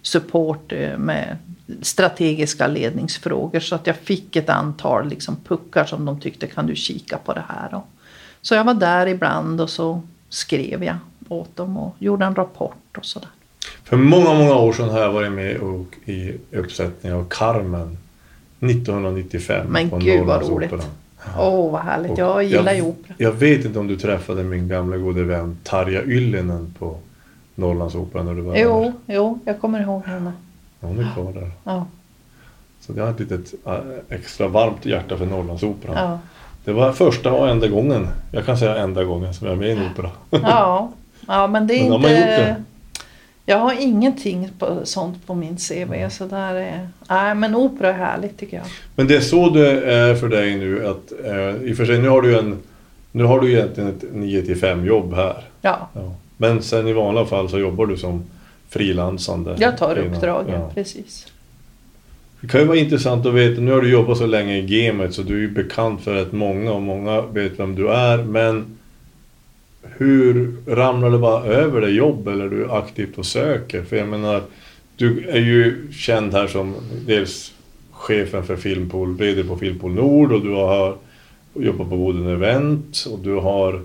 [0.01, 1.37] support eh, med
[1.81, 6.75] strategiska ledningsfrågor så att jag fick ett antal liksom puckar som de tyckte kan du
[6.75, 7.75] kika på det här.
[7.75, 7.87] Och
[8.41, 10.95] så jag var där ibland och så skrev jag
[11.29, 13.29] åt dem och gjorde en rapport och sådär.
[13.83, 17.97] För många, många år sedan har jag varit med och, i uppsättningen av Carmen
[18.59, 20.73] 1995 Men på gud, vad roligt.
[21.37, 23.13] Åh vad härligt, Och jag gillar ju opera.
[23.17, 26.97] Jag vet inte om du träffade min gamla gode vän Tarja Yllinen på
[27.55, 29.15] Norrlandsoperan när du var Jo, där.
[29.15, 30.31] jo, jag kommer ihåg henne.
[30.79, 31.51] Hon är kvar där.
[31.63, 31.85] Ja,
[32.79, 33.73] Så jag har ett litet äh,
[34.09, 35.95] extra varmt hjärta för Norrlandsoperan.
[35.97, 36.19] ja.
[36.65, 39.69] Det var första och enda gången, jag kan säga enda gången som jag är med
[39.69, 40.09] i en opera.
[40.29, 40.91] Ja,
[41.27, 42.37] ja men det är Men inte...
[42.37, 42.55] det?
[43.45, 46.09] Jag har ingenting på, sånt på min CV.
[46.09, 46.89] Så där är...
[47.09, 48.65] Nej, men opera är härligt tycker jag.
[48.95, 51.99] Men det är så det är för dig nu att, eh, i och för sig
[51.99, 52.57] nu har du en
[53.11, 55.43] Nu har du egentligen ett 9 till 5 jobb här.
[55.61, 56.11] Ja, Ja.
[56.37, 58.23] Men sen i vanliga fall så jobbar du som
[58.69, 59.55] frilansande.
[59.59, 60.71] jag tar uppdragen, Ja.
[60.75, 61.27] precis.
[62.41, 65.13] Det kan ju vara intressant att veta, nu har du jobbat så länge i gamet
[65.13, 68.23] så du är ju bekant för rätt många och många vet vem du är.
[68.23, 68.65] Men
[69.97, 73.83] hur ramlar det bara över dig jobb eller är du aktivt och söker?
[73.83, 74.41] För jag menar,
[74.95, 76.75] du är ju känd här som
[77.07, 77.53] dels
[77.91, 80.95] chefen för Filmpool, VD på Filmpool Nord och du har
[81.53, 83.81] jobbat på Boden Event och du har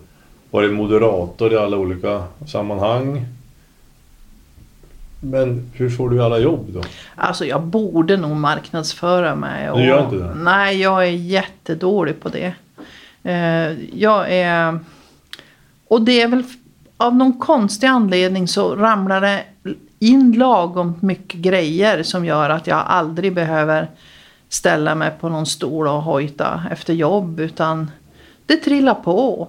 [0.51, 3.27] varit moderator i alla olika sammanhang.
[5.21, 6.83] Men hur får du alla jobb då?
[7.15, 9.71] Alltså jag borde nog marknadsföra mig.
[9.77, 10.35] Du gör inte det?
[10.35, 12.55] Nej, jag är jättedålig på det.
[13.23, 14.79] Eh, jag är...
[15.89, 16.45] Och det är väl
[16.97, 19.45] av någon konstig anledning så ramlar det
[19.99, 23.91] in lagom mycket grejer som gör att jag aldrig behöver
[24.49, 27.91] ställa mig på någon stol och hojta efter jobb utan
[28.47, 29.49] det trillar på.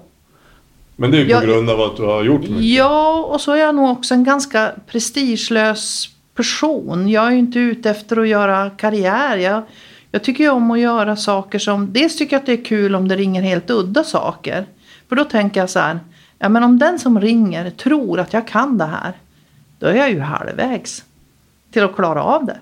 [1.02, 2.62] Men det är ju på Jag- grund av att du har gjort mycket.
[2.64, 7.10] Ja, och så är jag nog också en ganska prestigelös person.
[7.10, 9.38] Jag är ju inte ute efter att göra karriär.
[9.38, 9.64] Jag,
[10.12, 11.94] jag tycker ju om att göra saker som...
[11.94, 14.66] Dels tycker jag att det är kul om det ringer helt udda saker.
[15.10, 16.00] För då tänker jag så här.
[16.40, 19.14] Ja, men om den som ringer tror att jag kan det här.
[19.80, 21.04] Då är jag ju halvvägs
[21.72, 22.58] till att klara av det.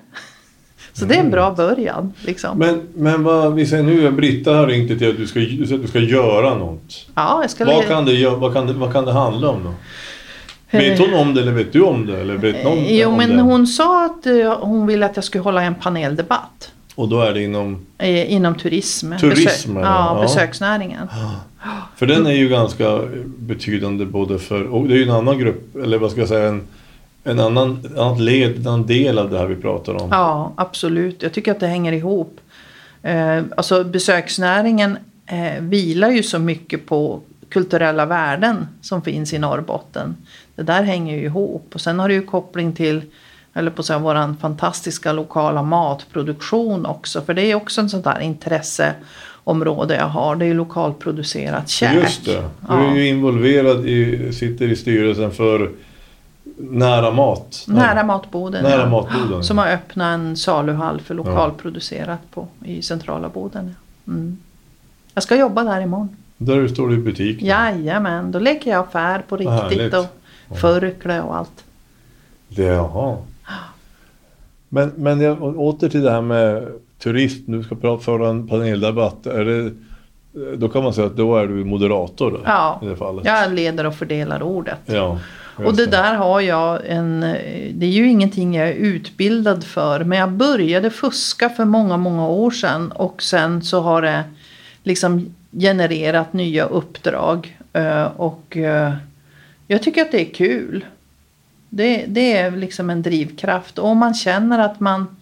[0.99, 2.13] Så det är en bra början.
[2.25, 2.57] Liksom.
[2.57, 5.39] Men, men vad, vi säger nu att Britta har ringt dig till att du ska,
[5.39, 7.05] du ska- du ska göra något.
[7.15, 9.73] ja, jag ska Vad kan, det, vad, kan det, vad kan det handla om då?
[10.77, 12.17] Vet hon om det eller vet du om det?
[12.21, 13.41] Eller vet någon Eh, Jo, men det?
[13.41, 16.71] hon sa att eh, hon ville att jag skulle hålla en paneldebatt.
[16.95, 17.85] Och då är det inom...
[17.97, 19.13] Eh, Inom turism.
[19.19, 19.85] Turism, Besö- ja.
[19.87, 20.21] ja, Ja.
[20.21, 21.07] besöksnäringen.
[21.95, 22.99] För den är ju ganska
[23.37, 24.63] betydande både för...
[24.73, 26.61] Och det är ju en annan grupp, eller vad ska jag säga, en,
[27.29, 30.09] en annan, ett annat led, en annan del av det här vi pratar om.
[30.11, 31.23] Ja, absolut.
[31.23, 32.39] Jag tycker att det hänger ihop.
[33.03, 37.19] Eh, alltså besöksnäringen eh, vilar ju så mycket på
[37.49, 40.15] kulturella värden som finns i Norrbotten.
[40.55, 41.71] Det där hänger ju ihop.
[41.73, 43.01] Och sen har det ju koppling till
[43.53, 47.21] eller på säga, våran fantastiska lokala matproduktion också.
[47.21, 50.35] För det är också en sån där intresseområde jag har.
[50.35, 51.93] Det är ju lokalproducerat käk.
[51.95, 52.31] Just det.
[52.31, 52.91] Du Ja.
[52.91, 55.71] är ju involverad i, sitter i styrelsen för
[56.61, 57.65] Nära Mat.
[57.67, 58.63] Nära matboden.
[58.63, 58.89] Nära ja.
[58.89, 59.43] matboden.
[59.43, 63.75] Som har öppnat en saluhall för lokalproducerat på, i centrala Boden.
[64.07, 64.37] Mm.
[65.13, 66.09] Jag ska jobba där imorgon.
[66.37, 67.41] Där står du i butik.
[67.41, 67.47] nu.
[67.47, 70.05] Jajamän, då leker jag affär på riktigt och
[70.57, 71.63] förkläde och allt.
[72.47, 73.17] Det, jaha.
[74.69, 76.67] Men, men jag, åter till det här med
[76.99, 77.51] turism.
[77.51, 79.25] Du ska prata föra en paneldebatt.
[79.25, 79.71] Är det,
[80.55, 83.25] då kan man säga att då är du moderator då, Ja, i det fallet.
[83.25, 84.79] jag leder och fördelar ordet.
[84.85, 85.19] Ja,
[85.65, 87.19] Och det där har jag en...
[87.73, 90.03] Det är ju ingenting jag är utbildad för.
[90.03, 92.91] Men jag började fuska för många, många år sedan.
[92.91, 94.23] Och sen så har det
[94.83, 97.57] liksom genererat nya uppdrag.
[97.73, 98.93] Eh, Och eh,
[99.67, 100.85] jag tycker att det är kul.
[101.69, 103.79] Det, det är liksom en drivkraft.
[103.79, 105.17] Och om man känner att man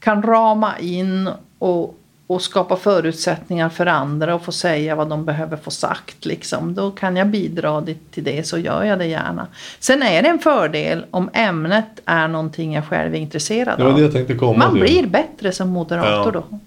[0.00, 1.28] kan rama in
[1.58, 6.24] och, och skapa förutsättningar för andra och få säga vad de behöver få sagt.
[6.24, 6.74] Liksom.
[6.74, 9.46] Då kan jag bidra till det så gör jag det gärna.
[9.78, 14.34] Sen är det en fördel om ämnet är någonting jag själv är intresserad av.
[14.38, 14.80] komma Man till.
[14.82, 16.42] blir bättre som moderator Ja.
[16.50, 16.58] då.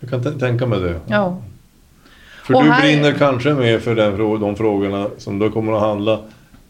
[0.00, 1.00] Jag kan tänka mig det.
[1.06, 1.42] Ja.
[2.44, 5.72] För Och du här- brinner kanske mer för den, frå- de frågorna som då kommer
[5.72, 6.20] att handla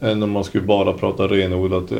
[0.00, 1.98] än om man skulle bara prata renodlat, eh,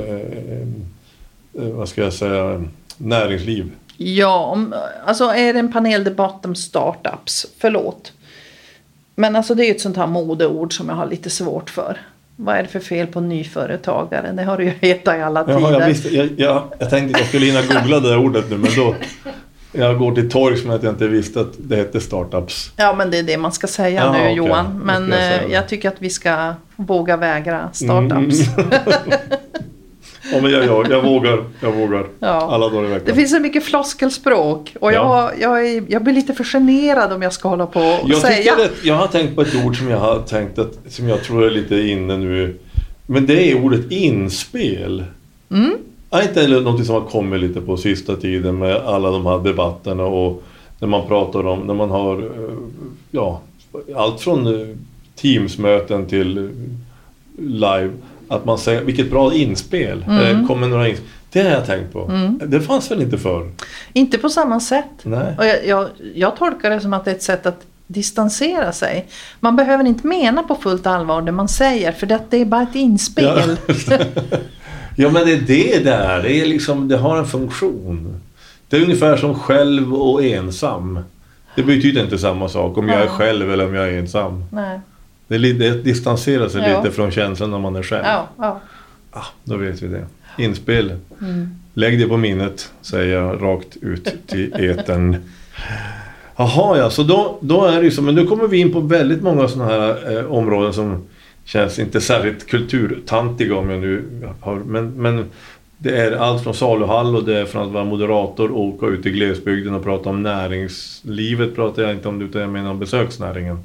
[1.64, 2.64] eh, vad ska jag säga,
[2.99, 3.70] näringsliv.
[3.97, 4.74] Ja, om,
[5.07, 7.47] alltså är det en paneldebatt om startups?
[7.59, 8.12] Förlåt.
[9.14, 11.99] Men alltså det är ju ett sånt här modeord som jag har lite svårt för.
[12.36, 14.32] Vad är det för fel på nyföretagare?
[14.32, 15.61] Det har det ju hetat i alla tider.
[15.61, 18.51] Jaha, jag, visste, jag, jag, jag tänkte att jag skulle hinna googla det där ordet
[18.51, 18.94] nu men då
[19.72, 22.72] jag går till torgs med att jag inte visste att det hette startups.
[22.76, 24.34] Ja, men det är det man ska säga Ja, nu okej.
[24.34, 24.80] Johan.
[24.84, 28.57] Men jag eh, jag tycker att vi ska våga vägra startups.
[28.57, 28.70] Mm.
[30.33, 32.07] Ja men jag, jag, jag vågar, jag vågar.
[32.20, 32.29] Ja.
[32.29, 33.16] Alla dagar i Det veckan.
[33.16, 35.31] finns så mycket floskelspråk och jag, Ja.
[35.41, 38.53] jag, är, jag blir lite för generad om jag ska hålla på och Jag, säga.
[38.53, 41.45] att, jag har tänkt på ett ord som jag har tänkt att, som jag tror
[41.47, 42.57] är lite inne nu.
[43.07, 45.05] Men det är ordet inspel.
[45.51, 45.74] Mm.
[46.11, 49.39] Är inte det något som har kommit lite på sista tiden med alla de här
[49.39, 50.43] debatterna och
[50.81, 52.57] när man pratar om, när man har, eh,
[53.11, 53.41] ja,
[53.97, 54.77] allt från eh,
[55.14, 56.45] Teamsmöten till eh,
[57.39, 57.91] live.
[58.29, 60.05] Att man säger, vilket bra inspel.
[60.09, 60.41] Mm.
[60.41, 61.09] Eh, kommer några inspel.
[61.33, 62.11] Det har jag tänkt på.
[62.47, 63.51] Det fanns väl inte förr?
[63.93, 64.85] Inte på samma sätt.
[65.03, 65.35] Nej.
[65.39, 69.07] Och jag, jag, jag tolkar det som att det är ett sätt att distansera sig.
[69.41, 72.62] Man behöver inte mena på fullt allvar det man säger för det, det är bara
[72.62, 73.57] ett inspel.
[73.66, 73.97] Ja.
[74.97, 76.22] ja men det är det det är.
[76.22, 78.20] Det, är liksom, det har en funktion.
[78.68, 80.99] Det är ungefär som själv och ensam.
[81.55, 84.45] Det betyder inte samma sak om jag är själv eller om jag är ensam.
[84.51, 84.81] Nej.
[85.29, 86.83] Det det distanserar sig Ja.
[86.83, 88.05] lite från känslan när man är själv.
[88.05, 88.61] Ja, ja.
[89.11, 90.07] Ah, då vet vi det.
[90.39, 90.93] Inspel.
[91.20, 91.51] Mm.
[91.74, 95.16] Lägg det på minnet, säger jag rakt ut till etern.
[96.37, 98.03] Jaha ja, så då, då är det ju så.
[98.03, 101.07] Men nu kommer vi in på väldigt många sådana här eh, områden som
[101.45, 104.05] känns inte särskilt kulturtantiga om jag nu
[104.41, 104.55] har...
[104.55, 105.24] Men, men
[105.79, 109.07] det är allt från saluhall och det är från att vara moderator och åka ut
[109.07, 113.59] i glesbygden och prata om näringslivet pratar jag inte om utan jag menar om besöksnäringen.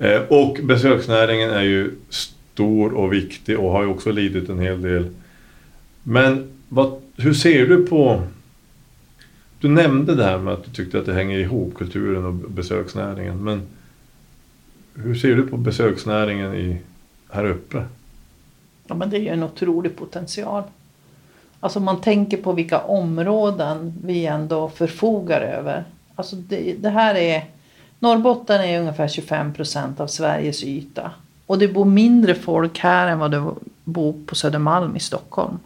[0.00, 4.82] Eh, och besöksnäringen är ju stor och viktig och har ju också lidit en hel
[4.82, 5.08] del.
[6.02, 8.22] Men vad, hur ser du på...
[9.60, 13.44] Du nämnde det här med att du tyckte att det hänger ihop, kulturen och besöksnäringen.
[13.44, 13.62] Men
[14.94, 16.80] hur ser du på besöksnäringen i,
[17.30, 17.84] här uppe?
[18.86, 20.62] Ja, men det är ju en otrolig potential.
[21.60, 25.84] Alltså om man tänker på vilka områden vi ändå förfogar över.
[26.14, 27.44] Alltså det, det här är...
[28.02, 31.10] Norrbotten är ungefär 25 procent av Sveriges yta.
[31.46, 33.50] Och det bor mindre folk här än vad det
[33.84, 35.58] bor på Södermalm i Stockholm.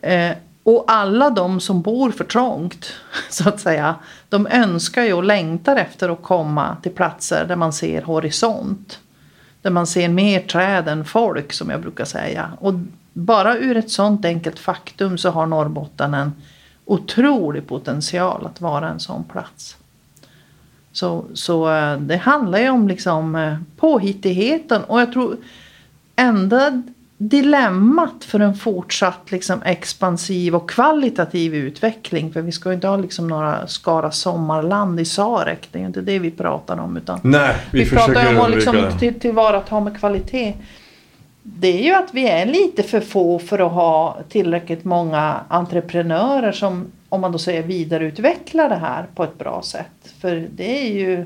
[0.00, 0.32] Eh,
[0.62, 2.92] och alla de som bor för trångt,
[3.30, 3.94] så att säga,
[4.28, 8.98] de önskar ju och längtar efter att komma till platser där man ser horisont.
[9.62, 12.52] Där man ser mer träd än folk, som jag brukar säga.
[12.60, 12.74] Och
[13.12, 16.32] bara ur ett sånt enkelt faktum så har Norrbotten en
[16.84, 19.76] otrolig potential att vara en sån plats.
[20.96, 25.36] Så, så eh, det handlar ju om liksom eh, påhittigheten och jag tror
[26.16, 26.82] enda
[27.18, 32.32] dilemmat för en fortsatt liksom expansiv och kvalitativ utveckling.
[32.32, 35.68] För vi ska ju inte ha liksom några Skara sommarland i Sarek.
[35.72, 36.96] Det är ju inte det vi pratar om.
[36.96, 40.54] Utan Nej, vi, vi, pratar om att liksom till, tillvarata med kvalitet.
[41.42, 46.52] Det är ju att vi är lite för få för att ha tillräckligt många entreprenörer
[46.52, 50.12] som, om man då säger vidareutvecklar det här på ett bra sätt.
[50.18, 51.24] För det är ju,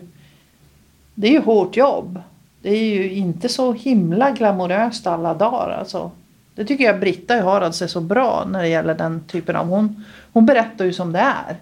[1.15, 2.21] det är ju hårt jobb.
[2.63, 5.71] Det är ju inte så himla glamoröst alla dagar.
[5.79, 6.11] Alltså.
[6.55, 9.67] Det tycker jag Britta i Harads är så bra när det gäller den typen av...
[9.67, 11.57] Hon, hon berättar ju som det är.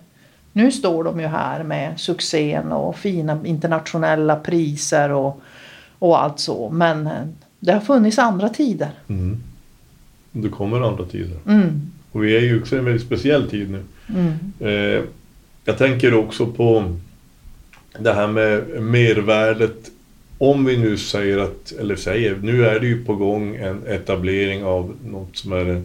[0.52, 5.40] Nu står de ju här med succén och fina internationella priser och,
[5.98, 6.70] och allt så.
[6.70, 7.12] Men eh,
[7.60, 8.90] det har funnits andra tider.
[9.08, 9.42] Mm.
[10.32, 11.36] Det kommer andra tider.
[11.46, 13.82] Mm, Och vi är ju också i en väldigt speciell tid nu.
[14.08, 15.06] Mm,
[15.64, 16.94] jag tänker också på
[17.98, 19.90] det här med mervärdet.
[20.38, 24.64] Om vi nu säger att, eller säger, nu är det ju på gång en etablering
[24.64, 25.82] av något som är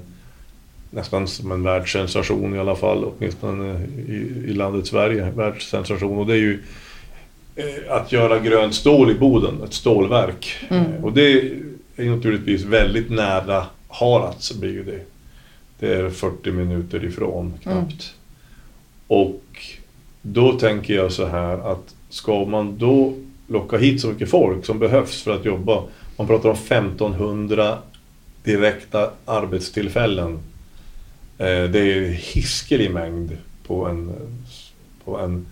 [0.90, 4.14] nästan som en världssensation i alla fall, åtminstone i,
[4.48, 6.18] i landet Sverige, världssensation.
[6.18, 6.60] Och det är ju
[7.56, 10.56] eh, att göra grönt stål i Boden, ett stålverk.
[10.70, 10.84] Mm.
[10.84, 11.52] Eh, och det
[11.96, 15.00] är naturligtvis väldigt nära Harads blir ju det.
[15.84, 18.14] Det är 40 minuter ifrån knappt.
[19.08, 19.44] Och
[20.22, 23.14] då tänker jag så här att ska man då
[23.48, 25.84] locka hit så mycket folk som behövs för att jobba.
[26.18, 27.78] Man pratar om 1500
[28.44, 30.40] direkta arbetstillfällen.
[31.38, 34.12] Eh, Det är hiskelig mängd på en,
[35.06, 35.46] på en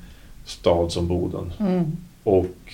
[0.45, 1.53] stad som Boden.
[1.59, 1.97] mm.
[2.23, 2.73] Och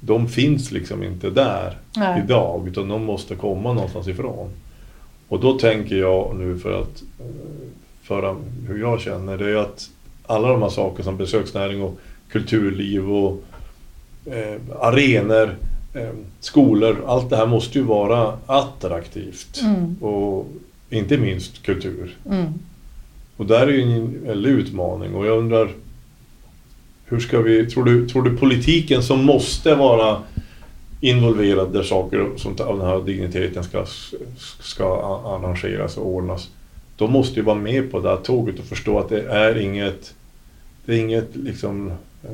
[0.00, 2.22] de finns liksom inte där Nej.
[2.24, 4.50] idag utan de måste komma någonstans ifrån.
[5.28, 7.26] Och då tänker jag nu för att eh,
[8.02, 8.36] föra
[8.68, 9.90] hur jag känner det är att
[10.26, 11.98] alla de här sakerna som besöksnäring och
[12.28, 13.44] kulturliv och
[14.26, 15.56] eh, arenor,
[15.94, 16.10] eh,
[16.40, 19.60] skolor, allt det här måste ju vara attraktivt.
[19.62, 19.96] Mm.
[20.00, 20.46] Och
[20.90, 22.16] inte minst kultur.
[22.30, 22.46] Mm.
[23.36, 25.68] Och där är ju en väldig utmaning och jag undrar
[27.04, 30.22] hur ska vi, tror du, tror du politiken som måste vara
[31.04, 33.86] involverad där saker som av den här digniteten ska,
[34.60, 36.48] ska arrangeras och ordnas.
[36.96, 40.14] De måste ju vara med på det här tåget och förstå att det är inget,
[40.84, 41.92] det är inget liksom
[42.22, 42.30] eh,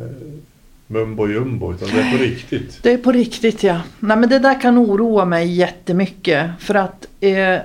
[0.87, 2.83] mumbo jumbo utan det är på riktigt.
[2.83, 3.81] Det är på riktigt ja.
[4.01, 6.51] Nej men det där kan oroa mig jättemycket.
[6.59, 7.57] För att eh,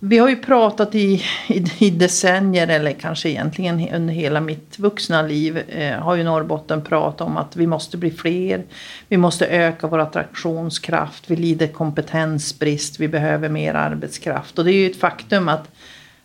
[0.00, 5.22] vi har ju pratat i, i, i decennier eller kanske egentligen under hela mitt vuxna
[5.22, 8.64] liv eh, har ju Norrbotten pratat om att vi måste bli fler.
[9.08, 11.30] Vi måste öka vår attraktionskraft.
[11.30, 13.00] Vi lider kompetensbrist.
[13.00, 14.58] Vi behöver mer arbetskraft.
[14.58, 15.70] Och det är ju ett faktum att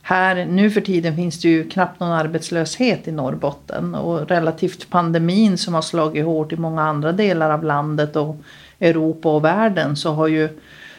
[0.02, 5.58] här nu för tiden finns det ju knappt någon arbetslöshet i Norrbotten och relativt pandemin
[5.58, 8.38] som har slagit hårt i många andra delar av landet och
[8.80, 10.50] Europa och världen så har ju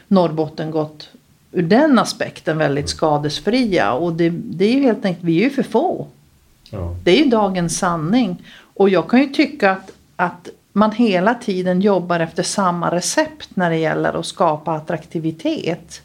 [0.09, 1.11] Norrbotten gått
[1.55, 5.51] ur den aspekten väldigt skadesfria och det, det är ju helt enkelt, vi är ju
[5.51, 6.07] för få.
[6.71, 6.97] Ja.
[7.05, 8.43] Det är ju dagens sanning.
[8.75, 13.71] Och jag kan ju tycka att, att man hela tiden jobbar efter samma recept när
[13.71, 16.03] det gäller att skapa attraktivitet.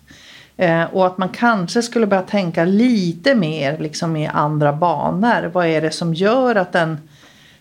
[0.58, 5.52] Eh, och att man kanske skulle börja tänka lite mer liksom i andra banor.
[5.54, 6.98] Vad är det som gör att en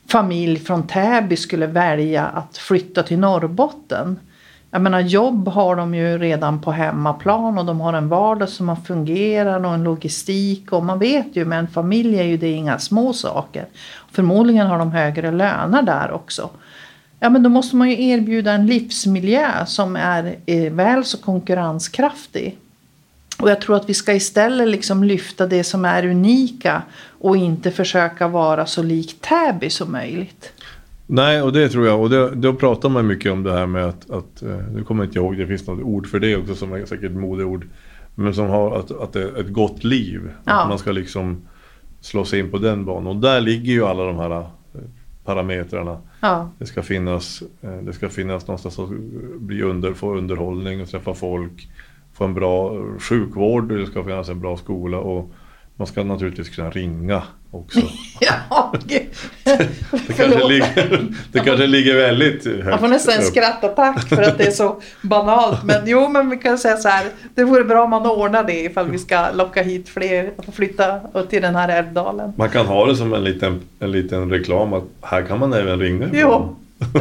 [0.09, 4.18] familj från Täby skulle välja att flytta till Norrbotten?
[4.71, 8.77] Jag menar jobb har de ju redan på hemmaplan och de har en vardag som
[8.77, 12.79] fungerar och en logistik och man vet ju med en familj är ju det inga
[12.79, 13.66] små saker.
[14.12, 16.51] Förmodligen har de högre löner där också.
[17.21, 22.59] Ja men då måste man ju erbjuda en livsmiljö som är eh, väl så konkurrenskraftig.
[23.39, 26.83] Och jag tror att vi ska istället liksom lyfta det som är unika
[27.21, 30.53] och inte försöka vara så lik Täby som möjligt.
[31.11, 32.00] Nej, och det tror jag.
[32.00, 35.02] Och det, då pratar man mycket om det här med att, att eh, nu kommer
[35.04, 37.66] jag inte ihåg, det finns något ord för det också som är säkert modeord.
[38.14, 40.30] Men som har att, att det är ett gott liv.
[40.44, 40.62] Ja.
[40.62, 41.42] Att man ska liksom
[42.00, 43.06] slå sig in på den banan.
[43.06, 44.46] Och där ligger ju alla de här eh,
[45.24, 45.98] parametrarna.
[46.20, 48.88] Ja, Det ska finnas, eh, det ska finnas någonstans att
[49.38, 51.68] bli under, få underhållning och träffa folk.
[52.12, 55.30] Få en bra sjukvård, det ska finnas en bra skola och
[55.76, 57.80] man ska naturligtvis kunna ringa också.
[58.20, 58.72] ja.
[58.84, 64.38] Det kanske, ligger, det kanske ligger väldigt högt Jag får nästan en skrattattack för att
[64.38, 65.64] det är så banalt.
[65.64, 67.07] Men jo, men vi kan säga så här.
[67.34, 71.01] Det vore bra om man ordnar det ifall vi ska locka hit fler att flytta
[71.28, 72.32] till den här älvdalen.
[72.36, 75.80] Man kan ha det som en liten, en liten reklam att här kan man även
[75.80, 76.09] ringa.
[76.12, 76.57] Jo.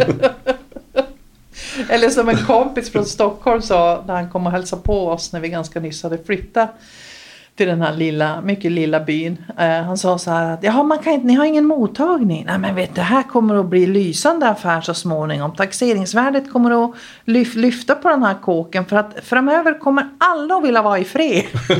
[1.89, 5.39] Eller som en kompis från Stockholm sa när han kom och hälsade på oss när
[5.39, 6.69] vi ganska nyss hade flyttat
[7.57, 9.37] till den här lilla, mycket lilla byn.
[9.59, 12.43] Eh, han sa så här att Jaha, man kan inte, ni har ingen mottagning.
[12.47, 15.55] Nej men vet det här kommer att bli lysande affär så småningom.
[15.55, 16.91] Taxeringsvärdet kommer att
[17.25, 21.03] lyf, lyfta på den här kåken för att framöver kommer alla att vilja vara i
[21.03, 21.43] fred.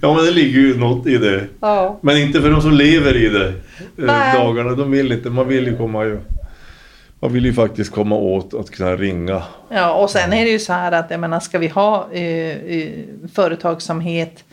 [0.00, 1.44] ja men det ligger ju något i det.
[1.60, 1.98] Ja.
[2.00, 3.48] Men inte för de som lever i det.
[3.48, 3.52] eh,
[3.96, 4.38] Nej.
[4.38, 5.30] Dagarna, de vill inte.
[5.30, 6.18] Man vill ju komma ju.
[7.20, 9.42] Man vill ju faktiskt komma åt att kunna ringa.
[9.68, 12.56] Ja, och sen är det ju så här att jag menar, ska vi ha eh,
[12.56, 12.92] eh
[13.32, 14.44] företagsamhet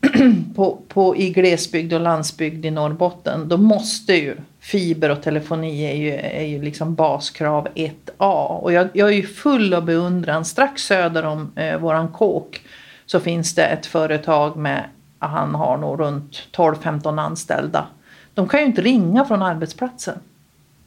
[0.56, 5.94] på, på, i glesbygd och landsbygd i Norrbotten, då måste ju fiber och telefoni är
[5.94, 8.46] ju, är ju liksom baskrav 1A.
[8.46, 10.44] Och jag, jag är ju full av beundran.
[10.44, 12.60] Strax söder om eh, våran kåk
[13.06, 14.84] så finns det ett företag med,
[15.18, 17.86] han har nog runt 12-15 anställda.
[18.34, 20.18] De kan ju inte ringa från arbetsplatsen.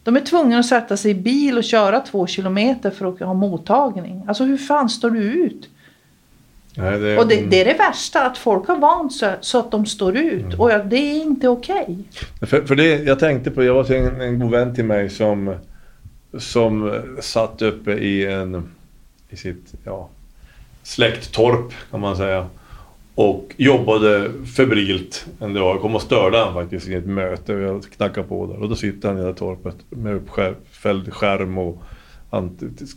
[0.06, 3.34] De är tvungna att sätta sig i bil och köra två kilometer för att ha
[3.34, 4.24] mottagning.
[4.28, 5.70] Alltså hur fan står du ut?
[6.78, 9.72] Nej, det, Och det, det är det värsta, att folk har vant sig så att
[9.72, 10.60] de står ut.
[10.60, 11.97] Och ja, det är inte okej.
[12.41, 15.56] För, för det, jag tänkte på, jag var en, en god vän till mig som,
[16.39, 18.72] som satt uppe i en,
[19.30, 20.10] i sitt, ja,
[20.84, 22.47] släkttorp kan man säga.
[23.16, 25.76] Och jobbade febrilt en dag.
[25.76, 28.61] Jag kom och störde han faktiskt i ett möte och jag knackade på där.
[28.61, 31.84] Och då sitter han i det här torpet med uppfälld skärm och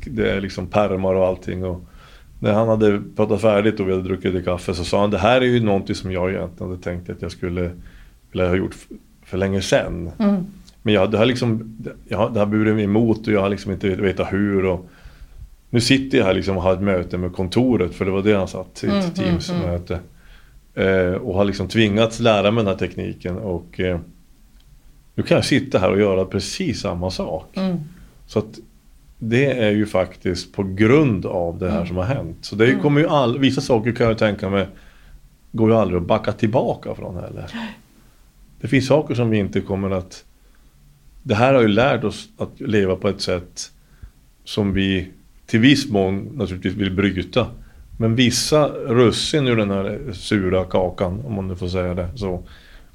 [0.06, 1.64] det är liksom pärmar och allting.
[1.64, 1.84] Och
[2.40, 5.18] när han hade pratat färdigt och vi hade druckit lite kaffe så sa han det
[5.18, 7.70] här är ju någonting som jag egentligen hade tänkt att jag skulle
[8.30, 8.76] vilja ha gjort
[9.24, 10.10] för länge sedan.
[10.18, 10.46] Mm.
[10.82, 11.76] Men jag, det har liksom,
[12.08, 14.64] jag, det har burit mig emot och jag har liksom inte vetat hur.
[14.64, 14.90] Och
[15.70, 18.32] nu sitter jag här liksom och har ett möte med kontoret för det var det
[18.34, 19.98] han satt i ett Mm, mm, Teams-möte.
[20.74, 23.98] Eh, och har liksom tvingats lära mig den här tekniken och eh,
[25.14, 27.56] nu kan jag sitta här och göra precis samma sak.
[27.56, 27.76] Mm.
[28.26, 28.58] Så att
[29.18, 32.36] det är ju faktiskt på grund av det här som har hänt.
[32.40, 32.80] Så det Mm.
[32.80, 34.66] kommer ju all, vissa saker kan jag tänka mig
[35.52, 37.46] går ju aldrig att backa tillbaka från heller.
[38.60, 40.24] Det finns saker som vi inte kommer att...
[41.22, 43.70] Det här har ju lärt oss att leva på ett sätt
[44.44, 45.08] som vi
[45.50, 47.46] till viss mån naturligtvis vill bryta.
[47.98, 52.42] Men vissa russin ur den här sura kakan, om man nu får säga det så,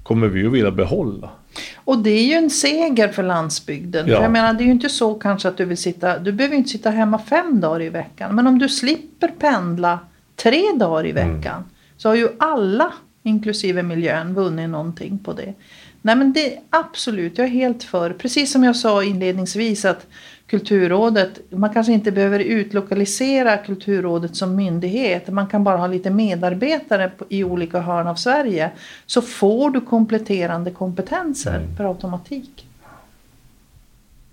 [0.04, 1.30] kommer vi ju vilja behålla.
[1.76, 4.08] Och det är ju en seger för landsbygden.
[4.08, 4.16] Ja.
[4.16, 6.56] För jag menar, det är ju inte så kanske att du vill sitta, du behöver
[6.56, 8.36] inte sitta hemma fem dagar i veckan.
[8.36, 9.99] Men om du slipper pendla
[10.36, 11.36] tre dagar i Mm.
[11.38, 11.64] veckan.
[11.97, 12.93] Så har ju alla,
[13.24, 15.54] inklusive miljön, vunnit någonting på det.
[16.01, 18.10] Nej men det absolut, jag är helt för.
[18.14, 20.08] Precis som jag sa inledningsvis att
[20.54, 25.28] Kulturrådet, man kanske inte behöver utlokalisera Kulturrådet som myndighet.
[25.28, 28.72] Man kan bara ha lite medarbetare i olika hörn av Sverige.
[29.06, 31.76] Så får du kompletterande kompetenser Mm.
[31.78, 32.66] per automatik.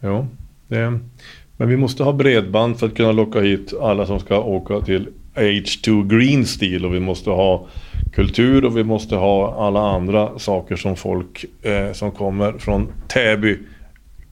[0.00, 0.26] Ja,
[0.68, 0.98] det,
[1.56, 5.08] men vi måste ha bredband för att kunna locka hit alla som ska åka till
[5.34, 7.66] H2 Green Steel och vi måste ha
[8.12, 13.58] kultur och vi måste ha alla andra saker som folk eh, som kommer från Täby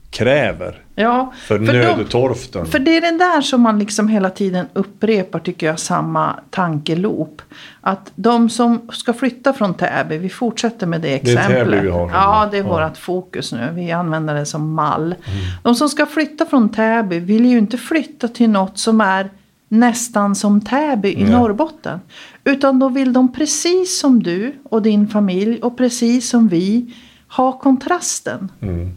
[0.09, 2.65] kräver Ja, för, de- nödtorften.
[2.65, 7.41] För det är det där som man liksom hela tiden upprepar tycker jag samma tankeloop.
[7.81, 11.47] Att de som ska flytta från Täby, vi fortsätter med det är exemplet.
[11.47, 12.09] Täby vi har.
[12.13, 12.87] Ja, det är Ja.
[12.89, 13.69] vårt fokus nu.
[13.75, 15.15] Vi använder det som mall.
[15.63, 19.29] De som ska flytta från Täby vill ju inte flytta till något som är
[19.67, 21.31] nästan som Täby i Nej.
[21.31, 21.99] Norrbotten.
[22.43, 26.93] Utan då vill de precis som du och din familj och precis som vi
[27.27, 28.51] ha kontrasten.
[28.61, 28.91] Mm.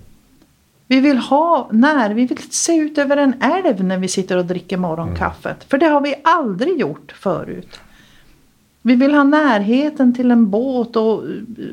[0.92, 4.44] Vi vill ha när, vi vill se ut över en älv när vi sitter och
[4.44, 5.64] dricker morgonkaffet.
[5.68, 7.80] För det har vi aldrig gjort förut.
[8.82, 11.22] Vi vill ha närheten till en båt och,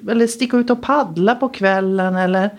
[0.10, 2.50] eller sticka ut och paddla på kvällen eller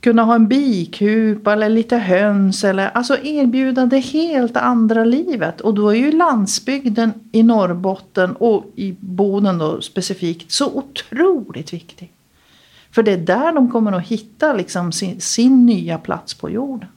[0.00, 5.60] kunna ha en bikupa eller lite höns eller alltså erbjuda det helt andra livet.
[5.60, 12.12] Och då är ju landsbygden i Norrbotten och i Boden då specifikt så otroligt viktig.
[12.90, 16.88] För det är där de kommer att hitta liksom sin, sin nya plats på jorden.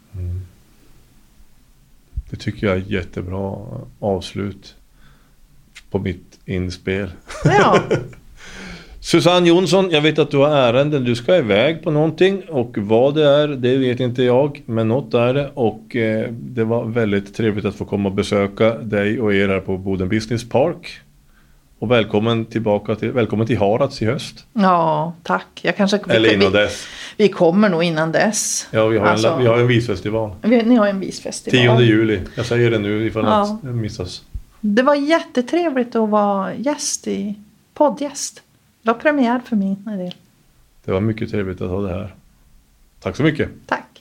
[2.30, 3.56] Det tycker jag är jättebra
[4.00, 4.76] avslut
[5.89, 7.12] på mitt inspel.
[7.44, 7.80] Ja,
[9.00, 11.04] Susanne Jonsson, jag vet att du har ärenden.
[11.04, 14.62] Du ska iväg på någonting och vad det är, det vet inte jag.
[14.66, 18.78] Men något är det och eh, det var väldigt trevligt att få komma och besöka
[18.78, 21.00] dig och er här på Boden Business Park.
[21.84, 24.45] Och välkommen tillbaka till, välkommen till Harads i höst.
[24.53, 25.47] ja tack.
[25.61, 26.88] Jag kanske, Eller innan vi, dess.
[27.17, 28.67] vi kommer nog innan dess.
[28.71, 30.31] Ja, vi har, Alltså- en, vi har en visfestival.
[30.41, 31.77] Vi- Ni har en visfestival.
[31.77, 32.21] 10 juli.
[32.36, 33.59] Jag säger det nu ifall Ja.
[33.61, 34.23] det missas.
[34.61, 37.36] Det var jättetrevligt att vara gäst i
[37.73, 38.41] poddgäst.
[38.81, 40.15] Det var premiär för min del.
[40.86, 42.13] Det var mycket trevligt att ha det här.
[42.99, 43.49] Tack så mycket.
[43.65, 43.93] Tack.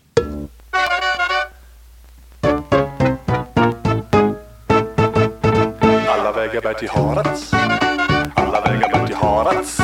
[6.62, 7.52] Vägar bär till Harads.
[8.34, 9.80] Alla vägar bär till Harads.